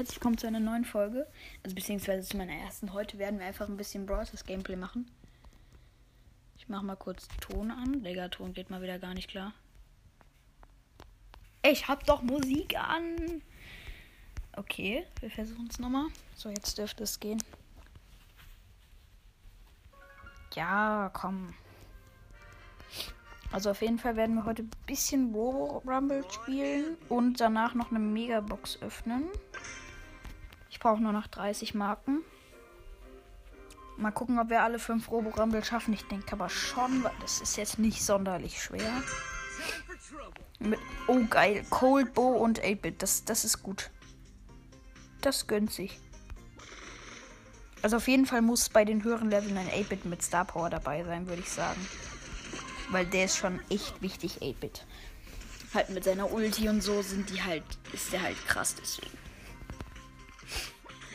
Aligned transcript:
Herzlich 0.00 0.16
willkommen 0.16 0.38
zu 0.38 0.46
einer 0.46 0.60
neuen 0.60 0.86
Folge. 0.86 1.26
Also 1.62 1.74
beziehungsweise 1.74 2.26
zu 2.26 2.38
meiner 2.38 2.54
ersten. 2.54 2.94
Heute 2.94 3.18
werden 3.18 3.38
wir 3.38 3.44
einfach 3.44 3.68
ein 3.68 3.76
bisschen 3.76 4.06
Brawlers 4.06 4.46
Gameplay 4.46 4.74
machen. 4.74 5.10
Ich 6.56 6.70
mach 6.70 6.80
mal 6.80 6.96
kurz 6.96 7.28
Ton 7.42 7.70
an. 7.70 8.02
Digga, 8.02 8.28
Ton 8.28 8.54
geht 8.54 8.70
mal 8.70 8.80
wieder 8.80 8.98
gar 8.98 9.12
nicht 9.12 9.28
klar. 9.28 9.52
Ich 11.62 11.86
hab 11.86 12.06
doch 12.06 12.22
Musik 12.22 12.78
an. 12.78 13.42
Okay, 14.56 15.04
wir 15.20 15.30
versuchen 15.30 15.68
es 15.70 15.78
nochmal. 15.78 16.06
So, 16.34 16.48
jetzt 16.48 16.78
dürfte 16.78 17.02
es 17.02 17.20
gehen. 17.20 17.42
Ja, 20.54 21.10
komm. 21.12 21.52
Also 23.52 23.70
auf 23.72 23.82
jeden 23.82 23.98
Fall 23.98 24.16
werden 24.16 24.36
wir 24.36 24.46
heute 24.46 24.62
ein 24.62 24.70
bisschen 24.86 25.34
Robo 25.34 25.82
Rumble 25.86 26.24
spielen 26.30 26.96
und 27.10 27.38
danach 27.38 27.74
noch 27.74 27.90
eine 27.90 27.98
Megabox 27.98 28.80
öffnen. 28.80 29.28
Ich 30.80 30.82
brauche 30.82 31.02
nur 31.02 31.12
noch 31.12 31.26
30 31.26 31.74
Marken. 31.74 32.20
Mal 33.98 34.12
gucken, 34.12 34.38
ob 34.38 34.48
wir 34.48 34.62
alle 34.62 34.78
fünf 34.78 35.10
Robo 35.10 35.28
Rumble 35.28 35.62
schaffen. 35.62 35.92
Ich 35.92 36.04
denke 36.04 36.32
aber 36.32 36.48
schon, 36.48 37.04
weil 37.04 37.12
das 37.20 37.42
ist 37.42 37.58
jetzt 37.58 37.78
nicht 37.78 38.02
sonderlich 38.02 38.62
schwer. 38.62 38.90
Mit, 40.58 40.78
oh 41.06 41.18
geil, 41.28 41.66
Cold 41.68 42.14
Bow 42.14 42.42
und 42.42 42.62
8-Bit, 42.62 43.02
das, 43.02 43.26
das 43.26 43.44
ist 43.44 43.62
gut. 43.62 43.90
Das 45.20 45.46
gönnt 45.46 45.70
sich. 45.70 46.00
Also 47.82 47.98
auf 47.98 48.08
jeden 48.08 48.24
Fall 48.24 48.40
muss 48.40 48.70
bei 48.70 48.86
den 48.86 49.04
höheren 49.04 49.28
Leveln 49.28 49.58
ein 49.58 49.68
8-Bit 49.68 50.06
mit 50.06 50.22
Star 50.22 50.46
Power 50.46 50.70
dabei 50.70 51.04
sein, 51.04 51.28
würde 51.28 51.42
ich 51.42 51.50
sagen. 51.50 51.86
Weil 52.88 53.04
der 53.04 53.26
ist 53.26 53.36
schon 53.36 53.60
echt 53.68 54.00
wichtig, 54.00 54.38
8-Bit. 54.40 54.86
Halt 55.74 55.90
mit 55.90 56.04
seiner 56.04 56.32
Ulti 56.32 56.70
und 56.70 56.80
so 56.80 57.02
sind 57.02 57.28
die 57.28 57.42
halt, 57.42 57.64
ist 57.92 58.14
der 58.14 58.22
halt 58.22 58.46
krass 58.46 58.74
deswegen. 58.80 59.29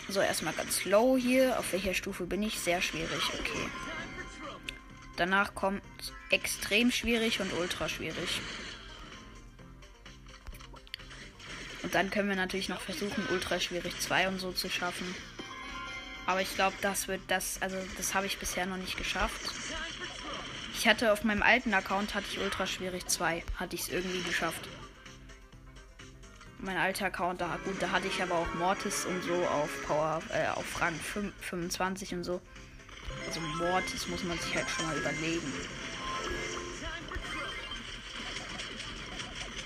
So, 0.08 0.22
erstmal 0.22 0.54
ganz 0.54 0.86
low 0.86 1.18
hier. 1.18 1.58
Auf 1.60 1.72
welcher 1.74 1.94
Stufe 1.94 2.26
bin 2.26 2.44
ich? 2.44 2.60
Sehr 2.60 2.82
schwierig, 2.82 3.24
okay. 3.40 3.70
Danach 5.18 5.56
kommt 5.56 5.82
extrem 6.30 6.92
schwierig 6.92 7.40
und 7.40 7.52
ultra 7.54 7.90
schwierig. 7.90 8.42
Und 11.84 11.96
dann 11.96 12.10
können 12.10 12.30
wir 12.30 12.36
natürlich 12.36 12.70
noch 12.70 12.82
versuchen, 12.82 13.28
ultra 13.32 13.60
schwierig 13.60 14.00
2 14.00 14.28
und 14.28 14.40
so 14.40 14.52
zu 14.52 14.70
schaffen. 14.70 15.16
Aber 16.26 16.42
ich 16.42 16.54
glaube, 16.56 16.76
das 16.82 17.08
wird 17.08 17.22
das, 17.28 17.62
also 17.62 17.78
das 17.98 18.14
habe 18.16 18.26
ich 18.26 18.38
bisher 18.38 18.66
noch 18.66 18.78
nicht 18.78 18.98
geschafft. 18.98 19.42
Ich 20.74 20.88
hatte 20.88 21.14
auf 21.14 21.24
meinem 21.24 21.44
alten 21.44 21.74
Account 21.74 22.16
hatte 22.16 22.26
ich 22.32 22.40
ultra 22.40 22.68
schwierig 22.68 23.08
2. 23.08 23.44
Hatte 23.56 23.76
ich 23.76 23.84
es 23.84 23.90
irgendwie 23.90 24.24
geschafft. 24.24 24.68
Mein 26.66 26.78
alter 26.78 27.06
Account, 27.06 27.42
da 27.42 27.60
gut, 27.64 27.80
da 27.80 27.92
hatte 27.92 28.08
ich 28.08 28.24
aber 28.24 28.34
auch 28.34 28.54
Mortis 28.56 29.06
und 29.06 29.24
so 29.24 29.36
auf 29.36 29.70
Power, 29.86 30.20
äh, 30.34 30.48
auf 30.48 30.82
Rang 30.82 30.96
5, 30.96 31.32
25 31.40 32.16
und 32.16 32.24
so. 32.24 32.42
Also 33.28 33.40
Mortis 33.40 34.08
muss 34.08 34.24
man 34.24 34.36
sich 34.40 34.56
halt 34.56 34.68
schon 34.68 34.88
mal 34.88 34.98
überlegen. 34.98 35.54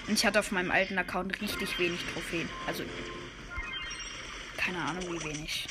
Und 0.07 0.13
ich 0.13 0.25
hatte 0.25 0.39
auf 0.39 0.51
meinem 0.51 0.71
alten 0.71 0.97
Account 0.97 1.39
richtig 1.39 1.79
wenig 1.79 2.01
Trophäen. 2.13 2.49
Also 2.67 2.83
keine 4.57 4.79
Ahnung 4.79 5.03
wie 5.13 5.23
wenig. 5.23 5.67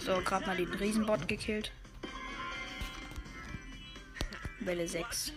So, 0.00 0.20
gerade 0.22 0.46
mal 0.46 0.56
den 0.56 0.74
Riesenbot 0.74 1.28
gekillt. 1.28 1.70
Welle 4.58 4.88
6. 4.88 5.34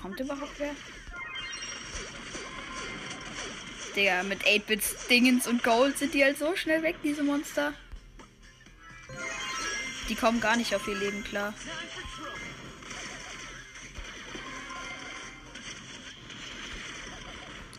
kommt 0.00 0.20
überhaupt 0.20 0.58
wer? 0.58 0.74
Digga, 3.96 4.22
mit 4.22 4.44
8-Bits 4.44 5.08
Dingens 5.08 5.46
und 5.46 5.62
Gold 5.64 5.98
sind 5.98 6.14
die 6.14 6.24
halt 6.24 6.38
so 6.38 6.54
schnell 6.56 6.82
weg, 6.82 6.96
diese 7.02 7.22
Monster. 7.22 7.72
Die 10.08 10.14
kommen 10.14 10.40
gar 10.40 10.56
nicht 10.56 10.74
auf 10.74 10.86
ihr 10.88 10.96
Leben 10.96 11.22
klar. 11.24 11.54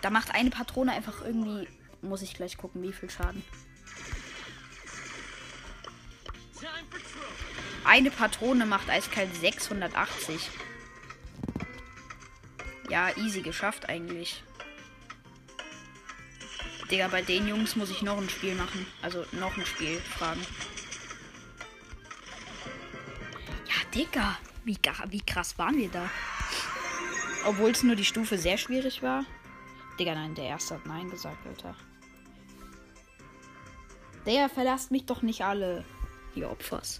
Da 0.01 0.09
macht 0.09 0.33
eine 0.33 0.49
Patrone 0.49 0.91
einfach 0.91 1.21
irgendwie. 1.23 1.67
Muss 2.01 2.23
ich 2.23 2.33
gleich 2.33 2.57
gucken, 2.57 2.81
wie 2.81 2.93
viel 2.93 3.09
Schaden. 3.09 3.43
Eine 7.83 8.09
Patrone 8.09 8.65
macht 8.65 8.89
eiskalt 8.89 9.35
680. 9.35 10.49
Ja, 12.91 13.09
easy 13.15 13.41
geschafft 13.41 13.87
eigentlich. 13.87 14.43
Digga, 16.91 17.07
bei 17.07 17.21
den 17.21 17.47
Jungs 17.47 17.77
muss 17.77 17.89
ich 17.89 18.01
noch 18.01 18.17
ein 18.17 18.29
Spiel 18.29 18.53
machen. 18.53 18.85
Also 19.01 19.25
noch 19.31 19.55
ein 19.55 19.65
Spiel 19.65 19.97
fragen. 20.01 20.41
Ja, 23.65 23.75
Digga. 23.95 24.37
Wie, 24.65 24.77
wie 25.07 25.21
krass 25.21 25.57
waren 25.57 25.77
wir 25.77 25.87
da? 25.87 26.09
Obwohl 27.45 27.71
es 27.71 27.81
nur 27.81 27.95
die 27.95 28.03
Stufe 28.03 28.37
sehr 28.37 28.57
schwierig 28.57 29.01
war. 29.01 29.23
Digga, 29.97 30.13
nein, 30.13 30.35
der 30.35 30.47
erste 30.47 30.75
hat 30.75 30.85
Nein 30.85 31.09
gesagt, 31.09 31.47
Alter. 31.47 31.73
Der 34.25 34.49
verlasst 34.49 34.91
mich 34.91 35.05
doch 35.05 35.21
nicht 35.21 35.45
alle. 35.45 35.85
Die 36.35 36.43
Opfers. 36.43 36.99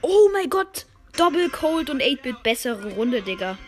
Oh 0.00 0.30
mein 0.32 0.48
Gott! 0.48 0.86
Double 1.16 1.50
Cold 1.50 1.90
und 1.90 2.00
8-Bit 2.00 2.44
bessere 2.44 2.94
Runde, 2.94 3.20
Digga. 3.20 3.58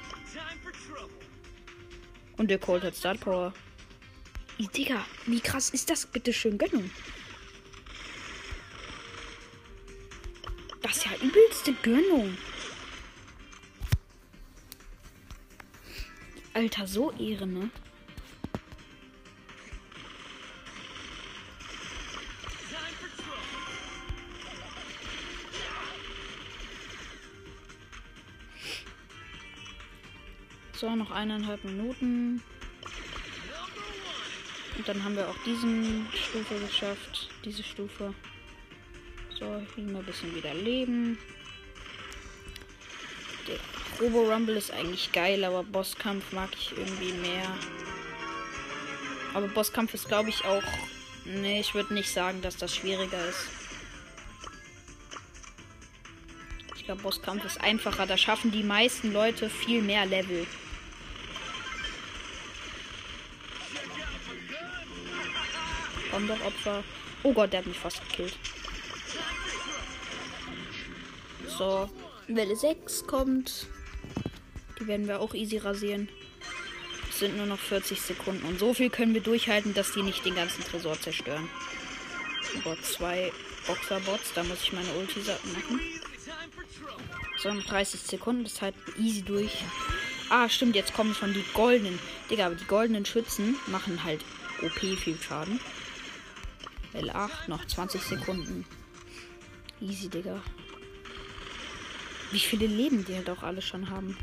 Und 2.43 2.49
der 2.49 2.59
Cold 2.59 2.83
hat 2.83 2.97
Start 2.97 3.21
Power. 3.21 3.55
Digga, 4.59 5.07
wie 5.27 5.39
krass 5.39 5.71
ist 5.71 5.89
das? 5.89 6.05
Bitte 6.07 6.33
schön 6.33 6.59
Gönnung. 6.59 6.91
Das 10.83 10.97
ist 10.97 11.07
ja 11.07 11.13
übelste 11.25 11.73
Gönnung. 11.75 12.37
Alter, 16.53 16.89
so 16.89 17.13
Ehre, 17.13 17.47
ne? 17.47 17.71
So, 30.83 30.97
noch 30.97 31.13
eineinhalb 31.13 31.63
Minuten. 31.63 32.43
Und 34.77 34.89
dann 34.89 35.05
haben 35.05 35.15
wir 35.15 35.29
auch 35.29 35.37
diesen 35.47 36.09
Stufe 36.13 36.59
geschafft. 36.59 37.29
Diese 37.45 37.63
Stufe. 37.63 38.13
So, 39.39 39.63
hier 39.77 39.85
mal 39.85 40.01
ein 40.01 40.05
bisschen 40.05 40.35
wieder 40.35 40.53
leben. 40.55 41.19
Der 43.47 43.59
Robo 44.01 44.23
Rumble 44.23 44.57
ist 44.57 44.73
eigentlich 44.73 45.13
geil, 45.13 45.45
aber 45.45 45.63
Bosskampf 45.63 46.33
mag 46.33 46.49
ich 46.59 46.73
irgendwie 46.77 47.13
mehr. 47.13 47.47
Aber 49.35 49.47
Bosskampf 49.47 49.95
ist, 49.95 50.09
glaube 50.09 50.31
ich, 50.31 50.45
auch. 50.45 50.65
Nee, 51.25 51.61
ich 51.61 51.75
würde 51.75 51.95
nicht 51.95 52.11
sagen, 52.11 52.43
dass 52.43 52.57
das 52.57 52.75
schwieriger 52.75 53.25
ist. 53.29 53.51
Ich 56.75 56.87
glaube, 56.87 57.03
Bosskampf 57.03 57.45
ist 57.45 57.61
einfacher. 57.61 58.05
Da 58.05 58.17
schaffen 58.17 58.51
die 58.51 58.65
meisten 58.65 59.13
Leute 59.13 59.49
viel 59.49 59.81
mehr 59.81 60.07
Level. 60.07 60.45
Komm 66.13 66.29
doch, 66.29 66.45
Opfer. 66.45 66.85
Oh 67.23 67.33
Gott, 67.33 67.53
der 67.53 67.61
hat 67.61 67.67
mich 67.67 67.79
fast 67.79 68.07
gekillt. 68.09 68.37
So, 71.59 71.89
Welle 72.29 72.55
6 72.55 73.07
kommt. 73.07 73.67
Die 74.79 74.87
werden 74.87 75.09
wir 75.09 75.21
auch 75.21 75.33
easy 75.33 75.57
rasieren. 75.57 76.09
Es 77.09 77.21
sind 77.21 77.37
nur 77.37 77.47
noch 77.47 77.59
40 77.59 78.01
Sekunden. 78.01 78.45
Und 78.47 78.59
so 78.59 78.75
viel 78.75 78.91
können 78.91 79.15
wir 79.15 79.23
durchhalten, 79.23 79.73
dass 79.73 79.93
die 79.93 80.03
nicht 80.03 80.25
den 80.25 80.35
ganzen 80.35 80.63
Tresor 80.65 81.01
zerstören. 81.01 81.49
Oh 82.57 82.61
Gott, 82.65 82.85
zwei 82.85 83.33
Boxerbots. 83.67 84.35
Da 84.35 84.45
muss 84.45 84.63
ich 84.63 84.73
meine 84.73 84.93
Ulti 84.99 85.21
machen. 85.21 85.81
So, 87.39 87.53
noch 87.55 87.65
30 87.65 88.01
Sekunden. 88.01 88.45
Das 88.45 88.61
halten 88.61 88.81
wir 88.85 89.03
easy 89.03 89.23
durch. 89.23 89.53
Ah, 90.29 90.49
stimmt, 90.49 90.77
jetzt 90.77 90.93
kommen 90.93 91.15
schon 91.15 91.33
die 91.33 91.45
goldenen. 91.55 91.99
Digga, 92.31 92.47
aber 92.47 92.55
die 92.55 92.67
goldenen 92.67 93.07
Schützen 93.07 93.57
machen 93.67 94.05
halt 94.05 94.21
OP 94.63 94.79
viel 94.79 95.19
Schaden. 95.21 95.59
L8, 96.95 97.49
noch 97.49 97.65
20 97.65 98.03
Sekunden. 98.03 98.65
Easy, 99.81 100.09
Digga. 100.09 100.43
Wie 102.31 102.39
viele 102.39 102.67
Leben 102.67 103.05
die 103.05 103.15
halt 103.15 103.29
auch 103.31 103.43
alle 103.43 103.63
schon 103.63 103.91
haben. 103.91 104.17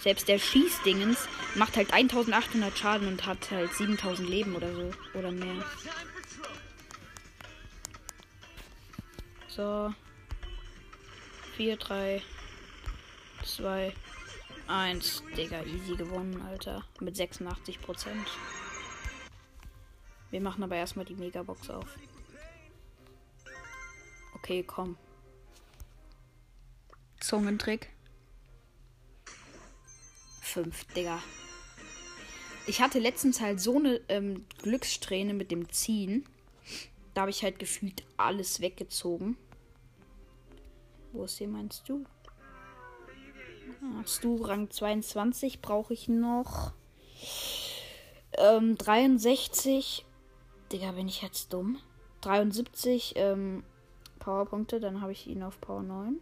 Selbst 0.00 0.28
der 0.28 0.38
Schießdingens 0.38 1.28
macht 1.56 1.76
halt 1.76 1.92
1800 1.92 2.76
Schaden 2.76 3.08
und 3.08 3.26
hat 3.26 3.50
halt 3.50 3.74
7000 3.74 4.28
Leben 4.28 4.54
oder 4.54 4.72
so. 4.72 4.90
Oder 5.14 5.30
mehr. 5.30 5.64
So. 9.48 9.92
4, 11.56 11.76
3, 11.76 12.22
2, 13.44 13.92
1. 14.68 15.22
Digga, 15.36 15.62
easy 15.64 15.96
gewonnen, 15.96 16.40
Alter. 16.48 16.84
Mit 17.00 17.16
86 17.16 17.80
Prozent. 17.82 18.26
Wir 20.30 20.40
machen 20.40 20.62
aber 20.62 20.76
erstmal 20.76 21.04
die 21.04 21.14
Megabox 21.14 21.70
auf. 21.70 21.86
Okay, 24.34 24.62
komm. 24.62 24.96
Zungentrick. 27.20 27.90
5, 30.40 30.84
Digga. 30.94 31.20
Ich 32.66 32.80
hatte 32.80 32.98
letztens 32.98 33.40
halt 33.40 33.60
so 33.60 33.78
eine 33.78 34.00
ähm, 34.08 34.46
Glückssträhne 34.62 35.34
mit 35.34 35.50
dem 35.50 35.70
Ziehen. 35.70 36.26
Da 37.14 37.22
habe 37.22 37.30
ich 37.30 37.42
halt 37.42 37.58
gefühlt 37.58 38.04
alles 38.16 38.60
weggezogen. 38.60 39.36
Wo 41.12 41.24
ist 41.24 41.38
hier, 41.38 41.48
meinst 41.48 41.88
du? 41.88 42.04
Hast 43.98 44.24
du 44.24 44.36
Rang 44.36 44.70
22 44.70 45.60
brauche 45.60 45.94
ich 45.94 46.08
noch. 46.08 46.72
Ähm, 48.38 48.76
63. 48.76 50.04
Digga, 50.72 50.92
bin 50.92 51.08
ich 51.08 51.22
jetzt 51.22 51.52
dumm. 51.52 51.78
73 52.20 53.14
ähm, 53.16 53.64
Powerpunkte, 54.20 54.78
dann 54.78 55.00
habe 55.00 55.10
ich 55.10 55.26
ihn 55.26 55.42
auf 55.42 55.60
Power 55.60 55.82
9. 55.82 56.20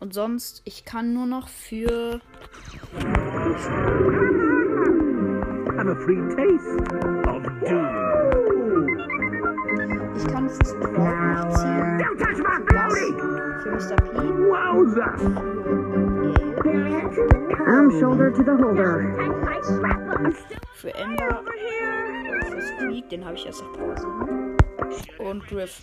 Und 0.00 0.14
sonst, 0.14 0.62
ich 0.64 0.84
kann 0.84 1.14
nur 1.14 1.26
noch 1.26 1.48
für. 1.48 2.20
Have 5.76 5.90
a 5.90 5.94
free 5.94 6.20
taste 6.34 6.78
of 7.28 7.42
doom. 7.62 7.86
Ich 10.16 10.26
kann 10.26 10.48
für 10.48 10.64
Sprout 10.64 10.98
noch 10.98 11.54
ziehen. 11.54 11.98
Das 12.08 12.94
für 13.62 13.70
Mr. 13.70 13.96
P. 13.96 14.18
Arm 17.66 17.90
shoulder 18.00 18.32
to 18.32 18.42
the 18.42 18.50
holder. 18.50 18.94
Für 20.74 20.94
Ember. 20.94 21.44
Für 22.58 22.66
Squeak, 22.66 23.08
den 23.08 23.24
habe 23.24 23.36
ich 23.36 23.46
erst 23.46 23.62
auf 23.62 23.72
Power 23.72 23.96
7. 23.96 24.56
Und 25.18 25.46
Griff. 25.46 25.82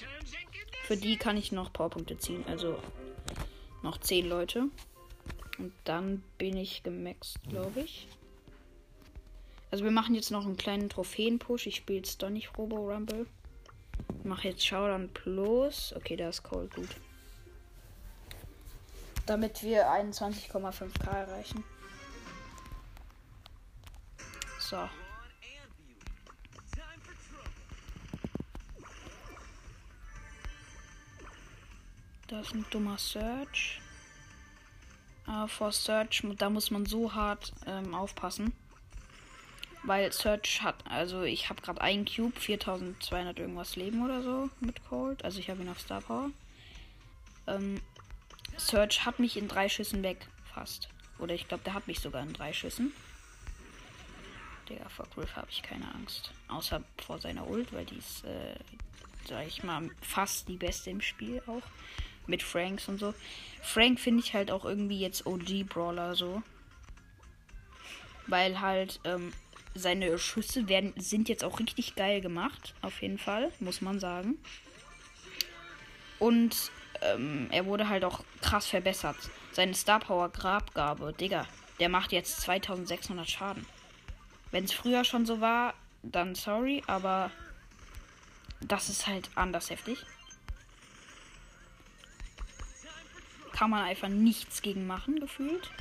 Für 0.84 0.98
die 0.98 1.16
kann 1.16 1.38
ich 1.38 1.54
noch 1.54 1.72
Powerpunkte 1.72 2.18
ziehen. 2.18 2.44
Also 2.50 2.78
noch 3.82 3.98
10 3.98 4.28
Leute. 4.28 4.68
Und 5.58 5.72
dann 5.86 6.22
bin 6.38 6.58
ich 6.58 6.84
gemaxt, 6.84 7.40
glaube 7.48 7.80
ich. 7.80 8.10
Also 9.72 9.86
wir 9.86 9.92
machen 9.92 10.16
jetzt 10.16 10.32
noch 10.32 10.46
einen 10.46 10.58
kleinen 10.58 10.90
Trophäen-Push. 10.90 11.68
Ich 11.68 11.78
spiele 11.78 12.00
jetzt 12.00 12.22
doch 12.22 12.30
nicht 12.30 12.58
Robo 12.58 12.92
Rumble. 12.92 13.26
Mache 14.26 14.50
jetzt 14.50 14.66
Showdown 14.66 15.10
Plus. 15.14 15.94
Okay, 15.96 16.18
da 16.18 16.28
ist 16.28 16.44
Cold 16.44 16.76
gut. 16.76 16.90
Damit 19.26 19.64
wir 19.64 19.88
21,5k 19.88 21.10
erreichen. 21.10 21.64
So. 24.60 24.90
Das 32.28 32.48
ist 32.48 32.56
ein 32.56 32.66
dummer 32.72 32.98
Search. 32.98 33.80
Aber 35.28 35.48
vor 35.48 35.72
Search, 35.72 36.24
da 36.38 36.50
muss 36.50 36.72
man 36.72 36.86
so 36.86 37.14
hart 37.14 37.54
ähm, 37.66 37.94
aufpassen. 37.94 38.54
Weil 39.84 40.12
Search 40.12 40.64
hat, 40.64 40.76
also 40.90 41.24
ich 41.24 41.50
habe 41.50 41.62
gerade 41.62 41.82
einen 41.82 42.06
Cube, 42.06 42.40
4200 42.40 43.38
irgendwas 43.38 43.76
Leben 43.76 44.04
oder 44.04 44.24
so 44.24 44.50
mit 44.60 44.84
Cold. 44.90 45.24
Also 45.24 45.40
ich 45.40 45.50
habe 45.50 45.62
ihn 45.62 45.70
auf 45.70 45.80
Star 45.80 46.02
Power. 46.02 46.32
Ähm, 47.46 47.80
Search 48.58 49.06
hat 49.06 49.20
mich 49.20 49.38
in 49.38 49.48
drei 49.48 49.70
Schüssen 49.70 50.02
weg, 50.02 50.28
fast. 50.54 50.90
Oder 51.20 51.36
ich 51.36 51.48
glaube, 51.48 51.64
der 51.64 51.76
hat 51.76 51.88
mich 51.88 52.00
sogar 52.00 52.24
in 52.24 52.34
drei 52.34 52.54
Schüssen. 52.54 52.92
Digga, 54.68 54.90
vor 54.90 55.06
Griff 55.14 55.36
habe 55.36 55.48
ich 55.52 55.62
keine 55.62 55.94
Angst. 55.94 56.32
Außer 56.48 56.84
vor 56.98 57.20
seiner 57.20 57.48
Ult, 57.48 57.72
weil 57.72 57.86
die 57.86 57.98
ist, 57.98 58.24
äh, 58.24 58.56
sag 59.28 59.46
ich 59.46 59.64
mal, 59.64 59.90
fast 60.02 60.48
die 60.48 60.58
beste 60.58 60.90
im 60.90 61.02
Spiel 61.02 61.44
auch. 61.46 61.62
Mit 62.28 62.44
Franks 62.44 62.88
und 62.88 63.00
so. 63.00 63.14
Frank 63.62 64.00
finde 64.00 64.24
ich 64.24 64.34
halt 64.34 64.52
auch 64.52 64.66
irgendwie 64.66 65.00
jetzt 65.00 65.26
OG-Brawler 65.26 66.16
so. 66.16 66.42
Weil 68.28 68.62
halt, 68.62 69.00
ähm, 69.04 69.32
seine 69.76 70.18
Schüsse 70.18 70.68
werden, 70.70 70.94
sind 70.98 71.30
jetzt 71.30 71.44
auch 71.44 71.60
richtig 71.60 71.96
geil 71.96 72.22
gemacht. 72.22 72.74
Auf 72.82 73.02
jeden 73.02 73.20
Fall, 73.20 73.52
muss 73.60 73.82
man 73.82 74.00
sagen. 74.00 74.38
Und 76.18 76.72
ähm, 77.02 77.48
er 77.52 77.66
wurde 77.66 77.90
halt 77.90 78.06
auch 78.06 78.24
krass 78.42 78.68
verbessert. 78.68 79.18
Seine 79.52 79.74
Star 79.74 80.00
Power 80.00 80.30
Grabgabe, 80.30 81.14
Digga, 81.14 81.46
der 81.80 81.90
macht 81.90 82.14
jetzt 82.14 82.42
2600 82.42 83.30
Schaden. 83.30 83.66
Wenn 84.52 84.64
es 84.64 84.72
früher 84.72 85.04
schon 85.04 85.26
so 85.26 85.42
war, 85.42 85.74
dann 86.04 86.36
sorry, 86.36 86.82
aber 86.88 87.32
das 88.62 88.90
ist 88.90 89.08
halt 89.08 89.30
anders 89.36 89.70
heftig. 89.70 90.06
Kann 93.56 93.70
man 93.70 93.86
einfach 93.86 94.10
nichts 94.10 94.62
gegen 94.62 94.86
machen, 94.86 95.22
gefühlt. 95.22 95.72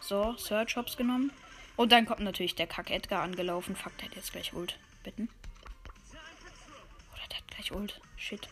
So, 0.00 0.34
Search 0.38 0.74
Hops 0.76 0.96
genommen. 0.96 1.30
Und 1.76 1.92
dann 1.92 2.06
kommt 2.06 2.20
natürlich 2.20 2.54
der 2.54 2.66
Kack 2.66 2.90
Edgar 2.90 3.22
angelaufen. 3.22 3.76
Fuck, 3.76 3.98
der 3.98 4.08
hat 4.08 4.16
jetzt 4.16 4.32
gleich 4.32 4.54
Ult. 4.54 4.78
Bitten. 5.02 5.28
Oder 7.12 7.28
der 7.30 7.36
hat 7.36 7.48
gleich 7.48 7.72
Ult. 7.72 8.00
Shit. 8.16 8.48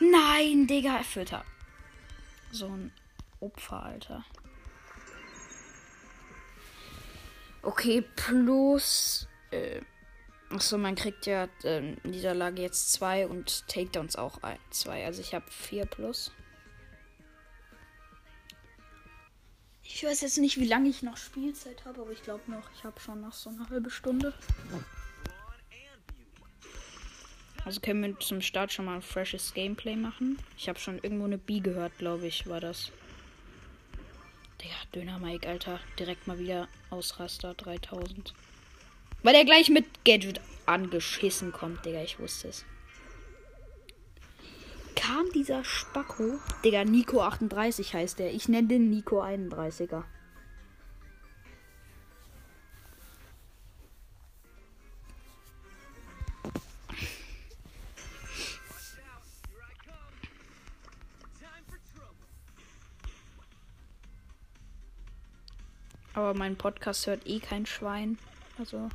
Nein, 0.00 0.66
Digga, 0.66 1.00
Fütter. 1.04 1.44
So 2.50 2.66
ein 2.66 2.92
Opfer, 3.38 3.84
Alter. 3.84 4.24
Okay, 7.62 8.02
plus. 8.16 9.28
Äh, 9.52 9.82
achso, 10.50 10.78
man 10.78 10.94
kriegt 10.94 11.26
ja 11.26 11.48
äh, 11.64 11.96
Niederlage 12.04 12.62
jetzt 12.62 12.92
zwei 12.92 13.26
und 13.26 13.66
Takedowns 13.68 14.16
auch 14.16 14.42
ein, 14.42 14.58
zwei. 14.70 15.04
Also 15.06 15.20
ich 15.20 15.34
habe 15.34 15.50
vier 15.50 15.86
plus. 15.86 16.32
Ich 19.82 20.04
weiß 20.04 20.20
jetzt 20.20 20.38
nicht, 20.38 20.58
wie 20.58 20.66
lange 20.66 20.88
ich 20.88 21.02
noch 21.02 21.16
Spielzeit 21.16 21.84
habe, 21.84 22.02
aber 22.02 22.12
ich 22.12 22.22
glaube 22.22 22.48
noch, 22.50 22.70
ich 22.74 22.84
habe 22.84 23.00
schon 23.00 23.20
noch 23.20 23.32
so 23.32 23.50
eine 23.50 23.68
halbe 23.68 23.90
Stunde. 23.90 24.32
Also 27.64 27.80
können 27.80 28.02
wir 28.02 28.18
zum 28.20 28.40
Start 28.40 28.72
schon 28.72 28.84
mal 28.84 28.96
ein 28.96 29.02
freshes 29.02 29.52
Gameplay 29.52 29.96
machen. 29.96 30.38
Ich 30.56 30.68
habe 30.68 30.78
schon 30.78 30.98
irgendwo 30.98 31.24
eine 31.24 31.38
B 31.38 31.60
gehört, 31.60 31.98
glaube 31.98 32.26
ich, 32.26 32.46
war 32.46 32.60
das. 32.60 32.92
Digga, 34.62 34.74
Döner 34.94 35.18
Mike, 35.18 35.48
Alter. 35.48 35.80
Direkt 35.98 36.26
mal 36.26 36.38
wieder 36.38 36.68
Ausraster 36.90 37.54
3000. 37.54 38.32
Weil 39.22 39.34
der 39.34 39.44
gleich 39.44 39.68
mit 39.68 39.86
Gadget 40.04 40.40
angeschissen 40.66 41.52
kommt, 41.52 41.84
Digga, 41.84 42.02
ich 42.02 42.18
wusste 42.18 42.48
es 42.48 42.64
kam 45.10 45.32
dieser 45.32 45.64
Spacko? 45.64 46.38
Digga, 46.64 46.84
Nico 46.84 47.20
38 47.22 47.94
heißt 47.94 48.18
der. 48.18 48.32
Ich 48.32 48.48
nenne 48.48 48.68
den 48.68 48.90
Nico 48.90 49.22
31er. 49.22 50.04
Aber 66.12 66.34
mein 66.34 66.56
Podcast 66.56 67.06
hört 67.06 67.26
eh 67.26 67.40
kein 67.40 67.66
Schwein. 67.66 68.18
Also. 68.58 68.90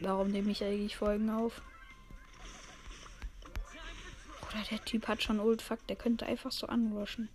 Warum 0.00 0.28
nehme 0.28 0.50
ich 0.50 0.62
eigentlich 0.62 0.96
Folgen 0.96 1.28
auf? 1.30 1.60
Oder 4.42 4.62
der 4.70 4.84
Typ 4.84 5.08
hat 5.08 5.22
schon 5.22 5.40
Old 5.40 5.60
Fuck, 5.60 5.86
der 5.88 5.96
könnte 5.96 6.26
einfach 6.26 6.52
so 6.52 6.66
anrushen. 6.66 7.28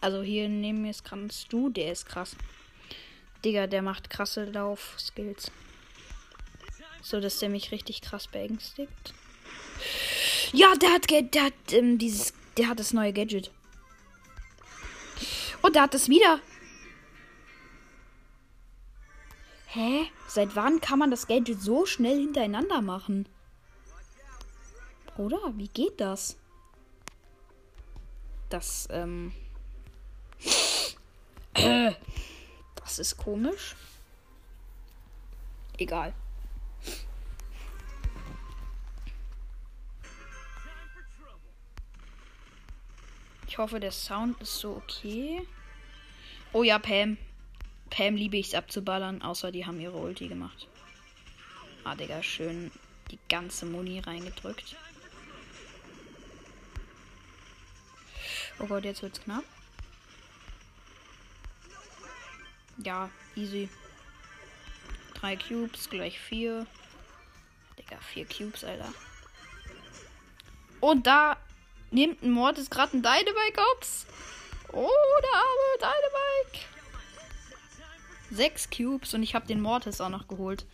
Also 0.00 0.22
hier 0.22 0.48
neben 0.48 0.82
mir 0.82 0.90
ist 0.90 1.04
kannst 1.04 1.52
du, 1.52 1.68
der 1.68 1.92
ist 1.92 2.06
krass. 2.06 2.36
Digga, 3.44 3.66
der 3.66 3.82
macht 3.82 4.10
krasse 4.10 4.44
Lauf-Skills. 4.44 5.50
So, 7.02 7.20
dass 7.20 7.38
der 7.38 7.48
mich 7.48 7.72
richtig 7.72 8.02
krass 8.02 8.26
beängstigt. 8.26 9.14
Ja, 10.52 10.74
der 10.74 10.92
hat, 10.92 11.10
der 11.10 11.44
hat 11.44 11.72
ähm, 11.72 11.98
dieses, 11.98 12.34
der 12.56 12.68
hat 12.68 12.78
das 12.80 12.92
neue 12.92 13.12
Gadget. 13.12 13.50
Und 15.62 15.76
der 15.76 15.82
hat 15.82 15.94
es 15.94 16.08
wieder. 16.08 16.40
Hä? 19.72 20.10
Seit 20.26 20.56
wann 20.56 20.80
kann 20.80 20.98
man 20.98 21.12
das 21.12 21.28
Gadget 21.28 21.62
so 21.62 21.86
schnell 21.86 22.18
hintereinander 22.18 22.82
machen? 22.82 23.28
Oder? 25.16 25.38
Wie 25.56 25.68
geht 25.68 26.00
das? 26.00 26.36
Das, 28.48 28.88
ähm. 28.90 29.32
das 31.54 32.98
ist 32.98 33.16
komisch. 33.16 33.76
Egal. 35.78 36.14
Ich 43.46 43.56
hoffe, 43.56 43.78
der 43.78 43.92
Sound 43.92 44.40
ist 44.42 44.58
so 44.58 44.72
okay. 44.72 45.46
Oh 46.52 46.64
ja, 46.64 46.80
Pam. 46.80 47.18
Pam 47.90 48.16
liebe 48.16 48.36
ich 48.36 48.48
es 48.48 48.54
abzuballern, 48.54 49.20
außer 49.20 49.50
die 49.50 49.66
haben 49.66 49.80
ihre 49.80 49.96
Ulti 49.96 50.28
gemacht. 50.28 50.68
Ah, 51.84 51.94
Digga, 51.94 52.22
schön 52.22 52.70
die 53.10 53.18
ganze 53.28 53.66
Muni 53.66 53.98
reingedrückt. 54.00 54.76
Oh 58.58 58.66
Gott, 58.66 58.84
jetzt 58.84 59.02
wird's 59.02 59.20
knapp. 59.20 59.44
Ja, 62.78 63.10
easy. 63.34 63.68
Drei 65.14 65.36
Cubes, 65.36 65.90
gleich 65.90 66.18
vier. 66.18 66.66
Digga, 67.78 67.98
vier 68.12 68.26
Cubes, 68.26 68.64
Alter. 68.64 68.92
Und 70.80 71.06
da 71.06 71.36
nimmt 71.90 72.22
ein 72.22 72.30
Mord 72.30 72.58
ist 72.58 72.70
gerade 72.70 72.96
ein 72.96 73.02
Dynamike 73.02 73.60
Ops. 73.74 74.06
Oh, 74.72 74.88
der 75.22 75.34
arme 75.34 75.78
Dynamike. 75.78 76.79
Sechs 78.30 78.70
Cubes 78.70 79.14
und 79.14 79.22
ich 79.22 79.34
habe 79.34 79.46
den 79.46 79.60
Mortis 79.60 80.00
auch 80.00 80.08
noch 80.08 80.28
geholt. 80.28 80.64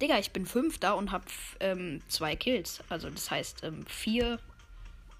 Digga, 0.00 0.18
ich 0.18 0.32
bin 0.32 0.46
Fünfter 0.46 0.96
und 0.96 1.12
habe 1.12 1.24
ähm, 1.60 2.00
zwei 2.08 2.34
Kills. 2.36 2.82
Also 2.88 3.08
das 3.10 3.30
heißt 3.30 3.62
ähm, 3.64 3.86
vier, 3.86 4.40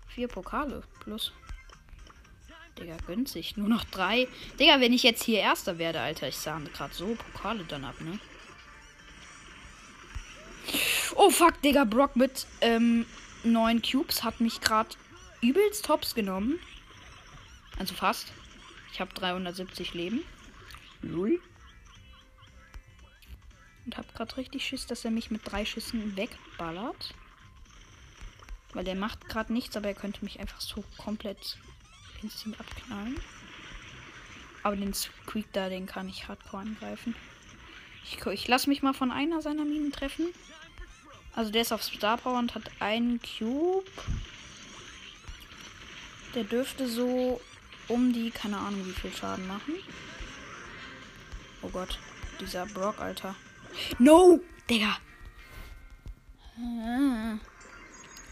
vier 0.08 0.28
Pokale 0.28 0.82
plus. 1.00 1.32
Digga, 2.78 2.96
günstig. 3.06 3.56
Nur 3.56 3.68
noch 3.68 3.84
drei. 3.84 4.26
Digga, 4.58 4.80
wenn 4.80 4.92
ich 4.92 5.04
jetzt 5.04 5.22
hier 5.22 5.38
Erster 5.38 5.78
werde, 5.78 6.00
Alter, 6.00 6.28
ich 6.28 6.36
sah 6.36 6.58
gerade 6.58 6.94
so 6.94 7.14
Pokale 7.32 7.64
dann 7.64 7.84
ab, 7.84 8.00
ne? 8.00 8.18
Oh 11.14 11.30
fuck, 11.30 11.62
Digga, 11.62 11.84
Brock 11.84 12.16
mit 12.16 12.46
ähm, 12.60 13.06
neun 13.44 13.82
Cubes 13.82 14.24
hat 14.24 14.40
mich 14.40 14.60
gerade 14.60 14.90
übelst 15.40 15.84
tops 15.84 16.14
genommen. 16.14 16.58
Also 17.78 17.94
fast. 17.94 18.32
Ich 18.92 19.00
habe 19.00 19.12
370 19.14 19.94
Leben. 19.94 20.24
Null. 21.02 21.40
Und 23.84 23.96
habe 23.96 24.08
gerade 24.14 24.36
richtig 24.36 24.64
Schiss, 24.66 24.86
dass 24.86 25.04
er 25.04 25.10
mich 25.10 25.30
mit 25.30 25.42
drei 25.44 25.64
Schüssen 25.64 26.16
wegballert. 26.16 27.14
Weil 28.72 28.84
der 28.84 28.96
macht 28.96 29.28
gerade 29.28 29.52
nichts, 29.52 29.76
aber 29.76 29.88
er 29.88 29.94
könnte 29.94 30.24
mich 30.24 30.40
einfach 30.40 30.60
so 30.60 30.84
komplett 30.96 31.58
instant 32.22 32.58
abknallen. 32.58 33.20
Aber 34.62 34.76
den 34.76 34.94
Squeak 34.94 35.52
da, 35.52 35.68
den 35.68 35.86
kann 35.86 36.08
ich 36.08 36.26
hardcore 36.26 36.62
angreifen. 36.62 37.14
Ich, 38.04 38.24
ich 38.26 38.48
lasse 38.48 38.68
mich 38.68 38.82
mal 38.82 38.94
von 38.94 39.12
einer 39.12 39.42
seiner 39.42 39.64
Minen 39.64 39.92
treffen. 39.92 40.26
Also 41.34 41.50
der 41.50 41.62
ist 41.62 41.72
auf 41.72 41.82
Star 41.82 42.16
Power 42.16 42.38
und 42.38 42.54
hat 42.54 42.70
einen 42.80 43.20
Cube. 43.20 43.84
Der 46.34 46.44
dürfte 46.44 46.88
so 46.88 47.40
um 47.88 48.12
die, 48.12 48.30
keine 48.30 48.58
Ahnung, 48.58 48.86
wie 48.86 48.92
viel 48.92 49.12
Schaden 49.12 49.46
machen. 49.46 49.74
Oh 51.62 51.68
Gott, 51.68 51.98
dieser 52.40 52.66
Brock, 52.66 53.00
Alter. 53.00 53.34
No, 53.98 54.40
Digga. 54.68 54.96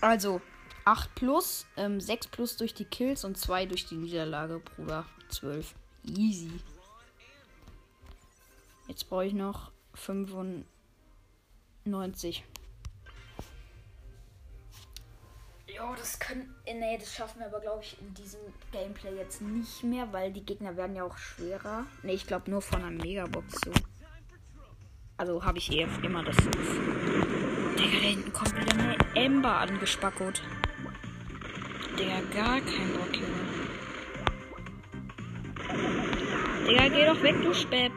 Also, 0.00 0.40
8 0.84 1.14
plus, 1.14 1.66
ähm, 1.76 2.00
6 2.00 2.28
plus 2.28 2.56
durch 2.56 2.74
die 2.74 2.84
Kills 2.84 3.24
und 3.24 3.38
2 3.38 3.66
durch 3.66 3.86
die 3.86 3.96
Niederlage, 3.96 4.58
Bruder. 4.58 5.06
12. 5.28 5.74
Easy. 6.04 6.50
Jetzt 8.88 9.08
brauche 9.08 9.26
ich 9.26 9.32
noch 9.32 9.70
95. 9.94 12.44
Jo, 15.68 15.94
das 15.96 16.18
können. 16.18 16.54
Äh, 16.66 16.74
nee, 16.74 16.98
das 16.98 17.14
schaffen 17.14 17.38
wir 17.38 17.46
aber, 17.46 17.60
glaube 17.60 17.82
ich, 17.82 17.98
in 18.00 18.12
diesem 18.14 18.40
Gameplay 18.72 19.16
jetzt 19.16 19.40
nicht 19.40 19.82
mehr, 19.82 20.12
weil 20.12 20.32
die 20.32 20.44
Gegner 20.44 20.76
werden 20.76 20.96
ja 20.96 21.04
auch 21.04 21.16
schwerer. 21.16 21.86
Nee, 22.02 22.12
ich 22.12 22.26
glaube 22.26 22.50
nur 22.50 22.60
von 22.60 22.82
einer 22.82 22.90
Megabox 22.90 23.54
so. 23.64 23.72
Also 25.16 25.44
habe 25.44 25.58
ich 25.58 25.70
eh 25.70 25.86
immer 26.02 26.24
das. 26.24 26.36
Digga, 26.36 27.98
da 28.00 28.06
hinten 28.06 28.32
kommt 28.32 28.56
wieder 28.56 28.72
eine 28.72 28.96
Ember 29.14 29.58
angespackert. 29.58 30.42
Digga, 31.98 32.20
gar 32.34 32.60
kein 32.60 32.92
Bock, 32.92 33.14
Junge. 33.14 33.52
Digga, 36.68 36.88
geh 36.88 37.06
doch 37.06 37.22
weg, 37.22 37.36
du 37.42 37.54
Spepp. 37.54 37.92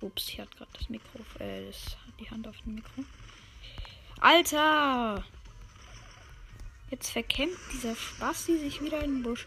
Ups, 0.00 0.28
ich 0.28 0.40
hatte 0.40 0.56
gerade 0.56 0.70
das 0.78 0.88
Mikro, 0.88 1.20
äh, 1.38 1.66
das, 1.66 1.96
die 2.18 2.28
Hand 2.30 2.48
auf 2.48 2.56
dem 2.64 2.74
Mikro. 2.76 3.04
Alter! 4.20 5.24
Jetzt 6.90 7.10
verkämpft 7.10 7.72
dieser 7.72 7.94
Spasti 7.96 8.58
sich 8.58 8.82
wieder 8.82 9.02
in 9.02 9.16
den 9.16 9.22
Busch. 9.22 9.46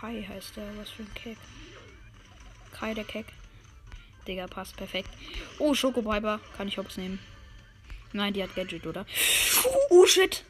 Kai 0.00 0.24
heißt 0.28 0.56
der, 0.56 0.76
was 0.76 0.90
für 0.90 1.02
ein 1.02 1.14
Keck. 1.14 1.38
Kai 2.72 2.94
der 2.94 3.04
Keck. 3.04 3.26
Digga, 4.26 4.46
passt 4.46 4.76
perfekt. 4.76 5.08
Oh, 5.58 5.74
Schokopiper. 5.74 6.40
Kann 6.56 6.68
ich 6.68 6.78
Hops 6.78 6.96
nehmen. 6.96 7.18
Nein, 8.12 8.32
die 8.32 8.42
hat 8.42 8.54
Gadget, 8.54 8.86
oder? 8.86 9.06
Oh, 9.90 10.06
shit. 10.06 10.44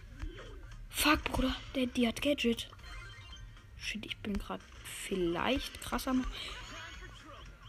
Fuck, 0.90 1.24
Bruder. 1.24 1.54
Der, 1.74 1.86
die 1.86 2.06
hat 2.06 2.20
Gadget. 2.20 2.68
Shit, 3.78 4.04
ich 4.04 4.16
bin 4.18 4.34
gerade 4.36 4.62
vielleicht 4.84 5.80
krasser. 5.80 6.14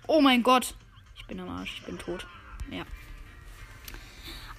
Oh 0.07 0.21
mein 0.21 0.43
Gott. 0.43 0.75
Ich 1.15 1.25
bin 1.27 1.39
am 1.39 1.49
Arsch. 1.49 1.75
Ich 1.75 1.83
bin 1.85 1.97
tot. 1.97 2.25
Ja. 2.71 2.85